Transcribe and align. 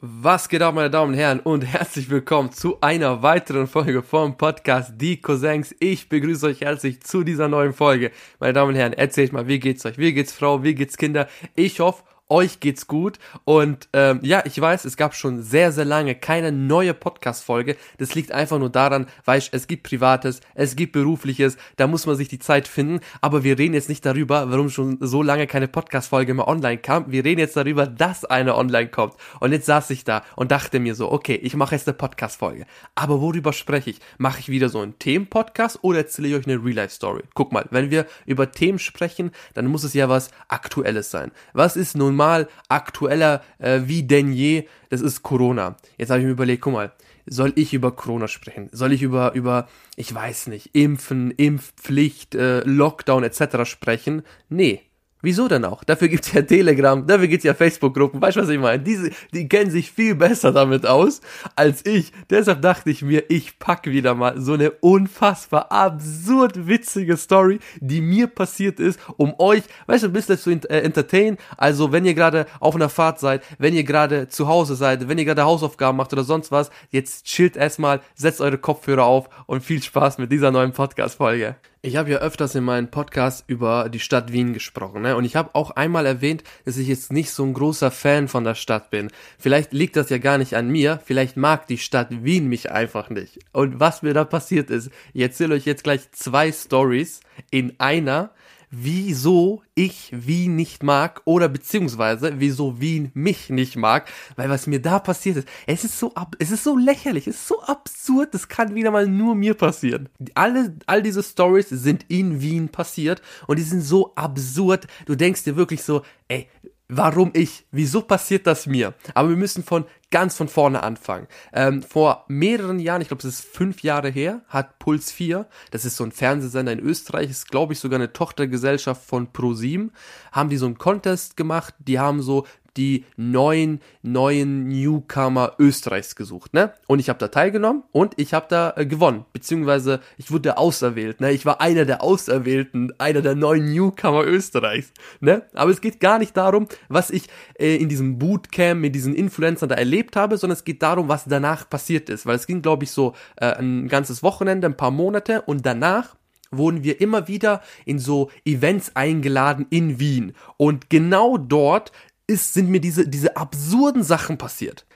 Was 0.00 0.48
geht 0.48 0.62
ab, 0.62 0.76
meine 0.76 0.90
Damen 0.90 1.14
und 1.14 1.18
Herren, 1.18 1.40
und 1.40 1.62
herzlich 1.62 2.08
willkommen 2.08 2.52
zu 2.52 2.80
einer 2.80 3.20
weiteren 3.24 3.66
Folge 3.66 4.00
vom 4.04 4.36
Podcast 4.38 4.92
Die 4.94 5.20
Cousins. 5.20 5.74
Ich 5.80 6.08
begrüße 6.08 6.46
euch 6.46 6.60
herzlich 6.60 7.00
zu 7.00 7.24
dieser 7.24 7.48
neuen 7.48 7.72
Folge. 7.72 8.12
Meine 8.38 8.52
Damen 8.52 8.68
und 8.68 8.76
Herren, 8.76 8.92
erzählt 8.92 9.32
mal, 9.32 9.48
wie 9.48 9.58
geht's 9.58 9.84
euch? 9.84 9.98
Wie 9.98 10.12
geht's 10.12 10.32
Frau? 10.32 10.62
Wie 10.62 10.76
geht's 10.76 10.96
Kinder? 10.96 11.26
Ich 11.56 11.80
hoffe, 11.80 12.04
euch 12.28 12.60
geht's 12.60 12.86
gut. 12.86 13.18
Und 13.44 13.88
ähm, 13.92 14.20
ja, 14.22 14.42
ich 14.44 14.60
weiß, 14.60 14.84
es 14.84 14.96
gab 14.96 15.14
schon 15.14 15.42
sehr, 15.42 15.72
sehr 15.72 15.84
lange 15.84 16.14
keine 16.14 16.52
neue 16.52 16.94
Podcast-Folge. 16.94 17.76
Das 17.98 18.14
liegt 18.14 18.32
einfach 18.32 18.58
nur 18.58 18.70
daran, 18.70 19.06
weil 19.24 19.42
es 19.52 19.66
gibt 19.66 19.84
Privates, 19.84 20.40
es 20.54 20.76
gibt 20.76 20.92
Berufliches, 20.92 21.56
da 21.76 21.86
muss 21.86 22.06
man 22.06 22.16
sich 22.16 22.28
die 22.28 22.38
Zeit 22.38 22.68
finden. 22.68 23.00
Aber 23.20 23.44
wir 23.44 23.58
reden 23.58 23.74
jetzt 23.74 23.88
nicht 23.88 24.04
darüber, 24.04 24.50
warum 24.50 24.70
schon 24.70 24.98
so 25.00 25.22
lange 25.22 25.46
keine 25.46 25.68
Podcast-Folge 25.68 26.34
mehr 26.34 26.48
online 26.48 26.78
kam. 26.78 27.10
Wir 27.10 27.24
reden 27.24 27.40
jetzt 27.40 27.56
darüber, 27.56 27.86
dass 27.86 28.24
eine 28.24 28.56
online 28.56 28.88
kommt. 28.88 29.14
Und 29.40 29.52
jetzt 29.52 29.66
saß 29.66 29.90
ich 29.90 30.04
da 30.04 30.22
und 30.36 30.50
dachte 30.50 30.80
mir 30.80 30.94
so, 30.94 31.10
okay, 31.10 31.34
ich 31.36 31.54
mache 31.54 31.74
jetzt 31.74 31.88
eine 31.88 31.96
Podcast-Folge. 31.96 32.66
Aber 32.94 33.20
worüber 33.20 33.52
spreche 33.52 33.90
ich? 33.90 34.00
Mache 34.18 34.40
ich 34.40 34.48
wieder 34.48 34.68
so 34.68 34.80
einen 34.80 34.98
Themen-Podcast 34.98 35.78
oder 35.82 35.98
erzähle 35.98 36.28
ich 36.28 36.34
euch 36.34 36.46
eine 36.46 36.62
Real-Life-Story? 36.62 37.22
Guck 37.34 37.52
mal, 37.52 37.66
wenn 37.70 37.90
wir 37.90 38.06
über 38.26 38.50
Themen 38.50 38.78
sprechen, 38.78 39.30
dann 39.54 39.66
muss 39.66 39.84
es 39.84 39.94
ja 39.94 40.08
was 40.08 40.30
Aktuelles 40.48 41.10
sein. 41.10 41.30
Was 41.52 41.76
ist 41.76 41.96
nun 41.96 42.17
mal 42.18 42.48
aktueller 42.68 43.42
äh, 43.58 43.80
wie 43.84 44.02
denn 44.02 44.32
je, 44.32 44.66
das 44.90 45.00
ist 45.00 45.22
Corona. 45.22 45.76
Jetzt 45.96 46.10
habe 46.10 46.20
ich 46.20 46.26
mir 46.26 46.32
überlegt, 46.32 46.62
guck 46.62 46.74
mal, 46.74 46.92
soll 47.24 47.52
ich 47.56 47.74
über 47.74 47.92
Corona 47.92 48.28
sprechen? 48.28 48.68
Soll 48.72 48.92
ich 48.92 49.02
über, 49.02 49.32
über, 49.34 49.68
ich 49.96 50.14
weiß 50.14 50.48
nicht, 50.48 50.74
Impfen, 50.74 51.30
Impfpflicht, 51.30 52.34
äh, 52.34 52.60
Lockdown 52.60 53.24
etc. 53.24 53.64
sprechen? 53.64 54.22
Nee, 54.48 54.82
Wieso 55.20 55.48
denn 55.48 55.64
auch? 55.64 55.82
Dafür 55.82 56.06
gibt's 56.06 56.32
ja 56.32 56.42
Telegram, 56.42 57.04
dafür 57.04 57.26
gibt's 57.26 57.44
ja 57.44 57.52
Facebook-Gruppen, 57.52 58.22
weißt 58.22 58.36
du, 58.36 58.42
was 58.42 58.48
ich 58.50 58.58
meine? 58.58 58.80
Diese, 58.80 59.10
die 59.34 59.48
kennen 59.48 59.70
sich 59.70 59.90
viel 59.90 60.14
besser 60.14 60.52
damit 60.52 60.86
aus 60.86 61.20
als 61.56 61.84
ich. 61.84 62.12
Deshalb 62.30 62.62
dachte 62.62 62.90
ich 62.90 63.02
mir, 63.02 63.24
ich 63.28 63.58
pack 63.58 63.86
wieder 63.86 64.14
mal 64.14 64.40
so 64.40 64.52
eine 64.52 64.70
unfassbar 64.70 65.72
absurd 65.72 66.68
witzige 66.68 67.16
Story, 67.16 67.58
die 67.80 68.00
mir 68.00 68.28
passiert 68.28 68.78
ist, 68.78 69.00
um 69.16 69.34
euch, 69.38 69.64
weißt 69.86 70.04
du, 70.04 70.08
ein 70.08 70.12
bisschen 70.12 70.38
zu 70.38 70.50
äh, 70.50 70.82
entertainen. 70.82 71.36
Also, 71.56 71.90
wenn 71.90 72.04
ihr 72.04 72.14
gerade 72.14 72.46
auf 72.60 72.76
einer 72.76 72.88
Fahrt 72.88 73.18
seid, 73.18 73.42
wenn 73.58 73.74
ihr 73.74 73.84
gerade 73.84 74.28
zu 74.28 74.46
Hause 74.46 74.76
seid, 74.76 75.08
wenn 75.08 75.18
ihr 75.18 75.24
gerade 75.24 75.42
Hausaufgaben 75.44 75.96
macht 75.96 76.12
oder 76.12 76.22
sonst 76.22 76.52
was, 76.52 76.70
jetzt 76.90 77.26
chillt 77.26 77.56
erstmal, 77.56 78.00
setzt 78.14 78.40
eure 78.40 78.58
Kopfhörer 78.58 79.04
auf 79.04 79.28
und 79.46 79.64
viel 79.64 79.82
Spaß 79.82 80.18
mit 80.18 80.30
dieser 80.30 80.52
neuen 80.52 80.70
Podcast-Folge. 80.70 81.56
Ich 81.80 81.94
habe 81.94 82.10
ja 82.10 82.18
öfters 82.18 82.56
in 82.56 82.64
meinem 82.64 82.90
Podcast 82.90 83.44
über 83.46 83.88
die 83.88 84.00
Stadt 84.00 84.32
Wien 84.32 84.52
gesprochen, 84.52 85.02
ne? 85.02 85.14
Und 85.14 85.24
ich 85.24 85.36
habe 85.36 85.54
auch 85.54 85.70
einmal 85.70 86.06
erwähnt, 86.06 86.42
dass 86.64 86.76
ich 86.76 86.88
jetzt 86.88 87.12
nicht 87.12 87.30
so 87.30 87.44
ein 87.44 87.54
großer 87.54 87.92
Fan 87.92 88.26
von 88.26 88.42
der 88.42 88.56
Stadt 88.56 88.90
bin. 88.90 89.10
Vielleicht 89.38 89.72
liegt 89.72 89.94
das 89.94 90.10
ja 90.10 90.18
gar 90.18 90.38
nicht 90.38 90.54
an 90.54 90.68
mir, 90.68 91.00
vielleicht 91.04 91.36
mag 91.36 91.68
die 91.68 91.78
Stadt 91.78 92.08
Wien 92.24 92.48
mich 92.48 92.72
einfach 92.72 93.10
nicht. 93.10 93.38
Und 93.52 93.78
was 93.78 94.02
mir 94.02 94.12
da 94.12 94.24
passiert 94.24 94.70
ist, 94.70 94.90
ich 95.12 95.22
erzähle 95.22 95.54
euch 95.54 95.66
jetzt 95.66 95.84
gleich 95.84 96.10
zwei 96.10 96.50
Stories 96.50 97.20
in 97.52 97.78
einer 97.78 98.30
wieso 98.70 99.62
ich 99.74 100.10
Wien 100.12 100.56
nicht 100.56 100.82
mag 100.82 101.22
oder 101.24 101.48
beziehungsweise 101.48 102.34
wieso 102.38 102.80
Wien 102.80 103.10
mich 103.14 103.50
nicht 103.50 103.76
mag, 103.76 104.10
weil 104.36 104.50
was 104.50 104.66
mir 104.66 104.80
da 104.80 104.98
passiert 104.98 105.38
ist, 105.38 105.48
es 105.66 105.84
ist 105.84 105.98
so 105.98 106.14
ab, 106.14 106.36
es 106.38 106.50
ist 106.50 106.64
so 106.64 106.76
lächerlich, 106.76 107.26
es 107.26 107.36
ist 107.36 107.48
so 107.48 107.62
absurd, 107.62 108.34
das 108.34 108.48
kann 108.48 108.74
wieder 108.74 108.90
mal 108.90 109.06
nur 109.06 109.34
mir 109.34 109.54
passieren. 109.54 110.08
Alle, 110.34 110.76
all 110.86 111.02
diese 111.02 111.22
Stories 111.22 111.68
sind 111.68 112.04
in 112.08 112.40
Wien 112.40 112.68
passiert 112.68 113.22
und 113.46 113.58
die 113.58 113.62
sind 113.64 113.80
so 113.80 114.14
absurd, 114.14 114.86
du 115.06 115.14
denkst 115.14 115.44
dir 115.44 115.56
wirklich 115.56 115.82
so, 115.82 116.02
ey, 116.28 116.48
warum 116.88 117.30
ich, 117.34 117.66
wieso 117.70 118.02
passiert 118.02 118.46
das 118.46 118.66
mir? 118.66 118.94
Aber 119.14 119.28
wir 119.28 119.36
müssen 119.36 119.62
von 119.62 119.84
ganz 120.10 120.36
von 120.36 120.48
vorne 120.48 120.82
anfangen. 120.82 121.28
Ähm, 121.52 121.82
vor 121.82 122.24
mehreren 122.28 122.78
Jahren, 122.78 123.02
ich 123.02 123.08
glaube, 123.08 123.26
es 123.26 123.40
ist 123.40 123.44
fünf 123.44 123.82
Jahre 123.82 124.08
her, 124.08 124.42
hat 124.48 124.78
Puls 124.78 125.12
4, 125.12 125.46
das 125.70 125.84
ist 125.84 125.96
so 125.96 126.04
ein 126.04 126.12
Fernsehsender 126.12 126.72
in 126.72 126.80
Österreich, 126.80 127.30
ist 127.30 127.50
glaube 127.50 127.74
ich 127.74 127.78
sogar 127.78 127.98
eine 127.98 128.12
Tochtergesellschaft 128.12 129.04
von 129.04 129.32
ProSieben, 129.32 129.92
haben 130.32 130.48
die 130.48 130.56
so 130.56 130.66
einen 130.66 130.78
Contest 130.78 131.36
gemacht, 131.36 131.74
die 131.78 131.98
haben 131.98 132.22
so 132.22 132.46
die 132.76 133.04
neuen, 133.16 133.80
neuen 134.02 134.68
Newcomer 134.68 135.54
Österreichs 135.58 136.16
gesucht, 136.16 136.54
ne? 136.54 136.72
Und 136.86 136.98
ich 136.98 137.08
habe 137.08 137.18
da 137.18 137.28
teilgenommen 137.28 137.84
und 137.92 138.14
ich 138.16 138.34
habe 138.34 138.46
da 138.48 138.74
äh, 138.76 138.86
gewonnen, 138.86 139.24
beziehungsweise 139.32 140.00
ich 140.16 140.30
wurde 140.30 140.58
auserwählt, 140.58 141.20
ne? 141.20 141.32
Ich 141.32 141.46
war 141.46 141.60
einer 141.60 141.84
der 141.84 142.02
Auserwählten, 142.02 142.92
einer 142.98 143.22
der 143.22 143.34
neuen 143.34 143.72
Newcomer 143.72 144.24
Österreichs, 144.24 144.92
ne? 145.20 145.42
Aber 145.54 145.70
es 145.70 145.80
geht 145.80 146.00
gar 146.00 146.18
nicht 146.18 146.36
darum, 146.36 146.68
was 146.88 147.10
ich 147.10 147.24
äh, 147.58 147.76
in 147.76 147.88
diesem 147.88 148.18
Bootcamp 148.18 148.80
mit 148.80 148.94
diesen 148.94 149.14
Influencern 149.14 149.68
da 149.68 149.74
erlebt 149.74 150.16
habe, 150.16 150.36
sondern 150.36 150.56
es 150.56 150.64
geht 150.64 150.82
darum, 150.82 151.08
was 151.08 151.24
danach 151.24 151.68
passiert 151.68 152.08
ist, 152.08 152.26
weil 152.26 152.36
es 152.36 152.46
ging, 152.46 152.62
glaube 152.62 152.84
ich, 152.84 152.90
so 152.90 153.14
äh, 153.36 153.54
ein 153.54 153.88
ganzes 153.88 154.22
Wochenende, 154.22 154.66
ein 154.66 154.76
paar 154.76 154.90
Monate 154.90 155.42
und 155.42 155.64
danach 155.66 156.16
wurden 156.50 156.82
wir 156.82 157.00
immer 157.00 157.28
wieder 157.28 157.62
in 157.84 157.98
so 157.98 158.30
Events 158.44 158.96
eingeladen 158.96 159.66
in 159.70 159.98
Wien. 159.98 160.32
Und 160.56 160.90
genau 160.90 161.36
dort 161.36 161.92
ist, 162.28 162.54
sind 162.54 162.68
mir 162.68 162.80
diese, 162.80 163.08
diese 163.08 163.36
absurden 163.36 164.04
Sachen 164.04 164.38
passiert. 164.38 164.86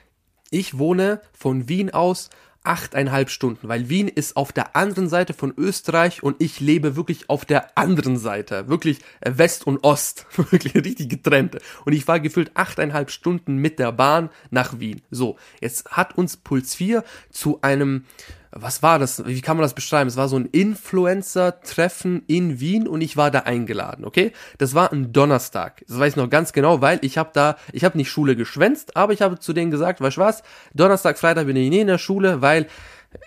Ich 0.50 0.78
wohne 0.78 1.20
von 1.32 1.69
Wien 1.69 1.91
aus 1.91 2.31
achteinhalb 2.65 3.31
Stunden, 3.31 3.69
weil 3.69 3.88
Wien 3.88 4.06
ist 4.06 4.37
auf 4.37 4.53
der 4.53 4.76
anderen 4.76 5.09
Seite 5.09 5.34
von 5.34 5.53
Österreich 5.56 6.22
und 6.22 6.41
ich 6.41 6.60
lebe 6.60 6.94
wirklich 6.94 7.28
auf 7.28 7.44
der 7.44 7.76
anderen 7.76 8.16
Seite, 8.16 8.69
wirklich 8.69 8.98
West 9.25 9.66
und 9.66 9.82
Ost, 9.82 10.26
wirklich 10.37 10.75
richtig 10.75 11.09
getrennt. 11.09 11.59
Und 11.84 11.93
ich 11.93 12.06
war 12.06 12.20
gefühlt 12.20 12.53
achteinhalb 12.54 13.10
Stunden 13.10 13.56
mit 13.56 13.78
der 13.78 13.93
Bahn 13.93 14.31
nach 14.50 14.78
Wien. 14.78 15.03
So, 15.10 15.37
jetzt 15.60 15.91
hat 15.91 16.16
uns 16.16 16.37
Puls 16.37 16.75
4 16.75 17.03
zu 17.31 17.60
einem 17.62 18.04
was 18.54 18.82
war 18.82 18.98
das? 18.98 19.26
Wie 19.26 19.40
kann 19.40 19.56
man 19.56 19.62
das 19.62 19.74
beschreiben? 19.74 20.08
Es 20.08 20.16
war 20.16 20.28
so 20.28 20.36
ein 20.36 20.46
Influencer-Treffen 20.46 22.22
in 22.26 22.60
Wien 22.60 22.86
und 22.86 23.00
ich 23.00 23.16
war 23.16 23.30
da 23.30 23.40
eingeladen, 23.40 24.04
okay? 24.04 24.32
Das 24.58 24.74
war 24.74 24.92
ein 24.92 25.12
Donnerstag. 25.12 25.82
Das 25.88 25.98
weiß 25.98 26.12
ich 26.12 26.16
noch 26.16 26.28
ganz 26.28 26.52
genau, 26.52 26.80
weil 26.80 26.98
ich 27.02 27.16
habe 27.16 27.30
da, 27.32 27.56
ich 27.72 27.84
habe 27.84 27.96
nicht 27.96 28.10
Schule 28.10 28.36
geschwänzt, 28.36 28.96
aber 28.96 29.14
ich 29.14 29.22
habe 29.22 29.38
zu 29.38 29.52
denen 29.54 29.70
gesagt, 29.70 30.00
weißt 30.00 30.18
du 30.18 30.20
was? 30.20 30.42
Donnerstag, 30.74 31.18
Freitag 31.18 31.46
bin 31.46 31.56
ich 31.56 31.70
nie 31.70 31.80
in 31.80 31.86
der 31.86 31.98
Schule, 31.98 32.42
weil 32.42 32.66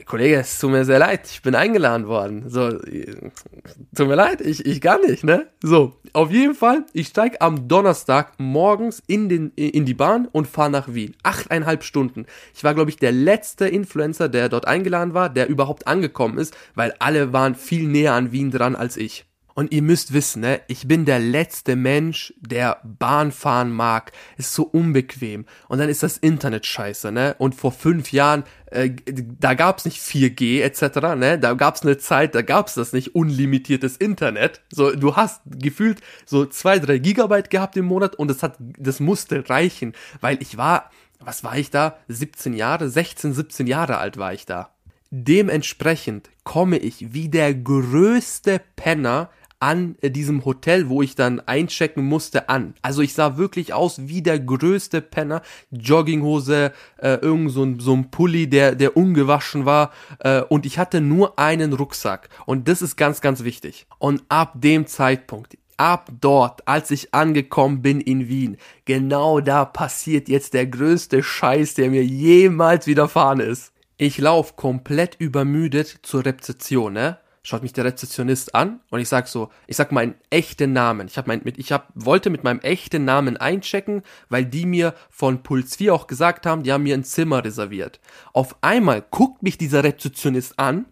Kollege, 0.06 0.38
es 0.38 0.60
tut 0.60 0.72
mir 0.72 0.86
sehr 0.86 1.00
leid, 1.00 1.28
ich 1.32 1.42
bin 1.42 1.56
eingeladen 1.56 2.08
worden. 2.08 2.50
So, 2.50 2.70
tut 2.70 4.08
mir 4.08 4.16
leid, 4.16 4.42
ich, 4.42 4.66
ich 4.66 4.82
gar 4.82 5.00
nicht, 5.00 5.24
ne? 5.24 5.48
So, 5.62 5.94
auf 6.14 6.32
jeden 6.32 6.56
Fall, 6.56 6.86
ich 6.94 7.08
steig 7.08 7.38
am 7.40 7.68
Donnerstag 7.68 8.34
morgens 8.38 9.02
in, 9.08 9.30
den, 9.30 9.52
in 9.56 9.86
die 9.86 9.94
Bahn 9.94 10.28
und 10.32 10.48
fahre 10.48 10.70
nach 10.70 10.94
Wien. 10.94 11.16
Achteinhalb 11.24 11.84
Stunden. 11.84 12.26
Ich 12.54 12.64
war, 12.64 12.74
glaube 12.74 12.90
ich, 12.90 12.98
der 12.98 13.12
letzte 13.12 13.68
Influencer, 13.68 14.30
der 14.30 14.50
dort 14.50 14.68
eingeladen 14.68 15.14
war, 15.14 15.30
der 15.30 15.48
überhaupt 15.48 15.88
angekommen 15.88 16.38
ist, 16.38 16.56
weil 16.76 16.94
alle 17.00 17.34
waren 17.34 17.56
viel 17.56 17.88
näher 17.88 18.14
an 18.14 18.32
Wien 18.32 18.52
dran 18.52 18.76
als 18.76 18.98
ich. 18.98 19.26
Und 19.56 19.72
ihr 19.72 19.82
müsst 19.82 20.12
wissen, 20.12 20.42
ne, 20.42 20.60
ich 20.68 20.86
bin 20.86 21.06
der 21.06 21.18
letzte 21.18 21.78
Mensch, 21.78 22.34
der 22.38 22.82
Bahn 22.84 23.32
fahren 23.32 23.72
mag. 23.72 24.12
Ist 24.36 24.54
so 24.54 24.64
unbequem. 24.64 25.46
Und 25.70 25.80
dann 25.80 25.88
ist 25.88 26.04
das 26.04 26.18
Internet 26.18 26.66
scheiße, 26.66 27.10
ne? 27.10 27.36
Und 27.38 27.56
vor 27.56 27.72
fünf 27.72 28.12
Jahren, 28.12 28.44
äh, 28.66 28.92
da 29.40 29.54
gab's 29.54 29.86
nicht 29.86 30.02
4G 30.02 30.62
etc., 30.62 31.16
ne? 31.16 31.40
Da 31.40 31.54
gab's 31.54 31.84
eine 31.84 31.98
Zeit, 31.98 32.36
da 32.36 32.42
gab's 32.42 32.74
das 32.74 32.92
nicht 32.92 33.16
unlimitiertes 33.16 33.96
Internet. 33.96 34.62
So, 34.74 34.94
du 34.94 35.16
hast 35.16 35.42
gefühlt 35.46 36.02
so 36.26 36.46
zwei, 36.46 36.78
drei 36.78 36.98
Gigabyte 36.98 37.50
gehabt 37.50 37.78
im 37.78 37.86
Monat 37.86 38.18
und 38.18 38.28
das 38.28 38.44
hat, 38.44 38.58
das 38.60 39.00
musste 39.00 39.50
reichen, 39.50 39.94
weil 40.20 40.38
ich 40.42 40.58
war, 40.58 40.92
was 41.22 41.46
war 41.46 41.58
ich 41.58 41.70
da? 41.70 41.98
17 42.10 42.54
Jahre, 42.56 42.90
16, 42.90 43.34
17 43.34 43.68
Jahre 43.68 44.00
alt 44.00 44.18
war 44.18 44.34
ich 44.34 44.46
da. 44.46 44.76
Dementsprechend 45.12 46.30
komme 46.44 46.78
ich 46.78 47.14
wie 47.14 47.30
der 47.30 47.54
größte 47.54 48.60
Penner 48.76 49.30
an 49.66 49.96
diesem 50.04 50.46
Hotel, 50.46 50.90
wo 50.90 51.02
ich 51.02 51.16
dann 51.16 51.40
einchecken 51.40 52.06
musste, 52.06 52.50
an. 52.50 52.76
Also 52.84 53.02
ich 53.02 53.16
sah 53.16 53.36
wirklich 53.36 53.74
aus 53.74 54.08
wie 54.08 54.22
der 54.22 54.38
größte 54.38 55.02
Penner. 55.02 55.42
Jogginghose, 55.72 56.72
äh, 56.98 57.16
irgend 57.16 57.52
so 57.52 57.64
ein, 57.64 57.80
so 57.80 57.94
ein 57.94 58.12
Pulli, 58.12 58.48
der, 58.48 58.76
der 58.76 58.96
ungewaschen 58.96 59.66
war. 59.66 59.92
Äh, 60.20 60.42
und 60.42 60.68
ich 60.68 60.78
hatte 60.78 61.02
nur 61.02 61.40
einen 61.40 61.74
Rucksack. 61.74 62.30
Und 62.46 62.68
das 62.68 62.84
ist 62.84 62.96
ganz, 62.96 63.22
ganz 63.22 63.44
wichtig. 63.44 63.88
Und 63.98 64.22
ab 64.30 64.52
dem 64.54 64.86
Zeitpunkt, 64.86 65.58
ab 65.78 66.12
dort, 66.22 66.68
als 66.68 66.92
ich 66.92 67.16
angekommen 67.16 67.82
bin 67.82 68.02
in 68.02 68.30
Wien, 68.30 68.58
genau 68.86 69.40
da 69.40 69.66
passiert 69.66 70.30
jetzt 70.30 70.54
der 70.54 70.68
größte 70.68 71.24
Scheiß, 71.24 71.74
der 71.74 71.90
mir 71.90 72.06
jemals 72.06 72.86
widerfahren 72.86 73.40
ist. 73.40 73.72
Ich 73.98 74.20
lauf 74.20 74.58
komplett 74.58 75.16
übermüdet 75.18 76.02
zur 76.04 76.24
Rezeption, 76.24 76.94
ne? 76.94 77.18
Schaut 77.46 77.62
mich 77.62 77.74
der 77.74 77.86
Rezeptionist 77.86 78.56
an 78.56 78.80
und 78.90 79.00
ich 79.00 79.08
sag 79.08 79.28
so, 79.28 79.50
ich 79.68 79.78
sag 79.78 79.92
meinen 79.92 80.16
echten 80.32 80.74
Namen. 80.74 81.08
Ich 81.08 81.16
hab 81.18 81.28
mein, 81.28 81.42
mit, 81.44 81.60
ich 81.60 81.72
hab, 81.72 81.90
wollte 81.94 82.32
mit 82.32 82.44
meinem 82.44 82.60
echten 82.62 83.06
Namen 83.06 83.38
einchecken, 83.38 84.02
weil 84.30 84.46
die 84.46 84.66
mir 84.66 84.96
von 85.12 85.44
Puls 85.44 85.76
4 85.76 85.94
auch 85.94 86.08
gesagt 86.08 86.48
haben, 86.48 86.64
die 86.64 86.74
haben 86.74 86.84
mir 86.84 86.96
ein 86.96 87.04
Zimmer 87.04 87.46
reserviert. 87.46 88.00
Auf 88.34 88.56
einmal 88.62 89.06
guckt 89.12 89.44
mich 89.44 89.60
dieser 89.60 89.84
Rezeptionist 89.84 90.58
an, 90.58 90.86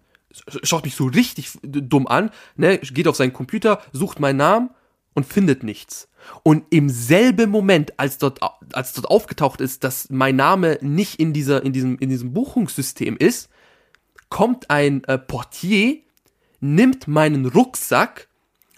schaut 0.45 0.85
mich 0.85 0.95
so 0.95 1.07
richtig 1.07 1.57
dumm 1.63 2.05
an, 2.05 2.29
ne, 2.56 2.77
geht 2.77 3.07
auf 3.07 3.15
seinen 3.15 3.33
Computer, 3.33 3.81
sucht 3.91 4.19
meinen 4.19 4.38
Namen 4.38 4.69
und 5.15 5.25
findet 5.25 5.63
nichts. 5.63 6.07
Und 6.44 6.65
im 6.69 6.88
selben 6.88 7.49
Moment, 7.49 7.99
als 7.99 8.19
dort, 8.19 8.41
als 8.73 8.94
dort 8.94 9.07
aufgetaucht 9.09 9.59
ist, 9.59 9.83
dass 9.83 10.07
mein 10.11 10.35
Name 10.35 10.77
nicht 10.81 11.19
in 11.19 11.33
dieser, 11.33 11.63
in 11.63 11.73
diesem, 11.73 11.97
in 11.97 12.09
diesem 12.09 12.31
Buchungssystem 12.31 13.17
ist, 13.17 13.49
kommt 14.29 14.69
ein 14.69 15.03
äh, 15.06 15.17
Portier, 15.17 16.03
nimmt 16.63 17.07
meinen 17.07 17.45
Rucksack 17.45 18.30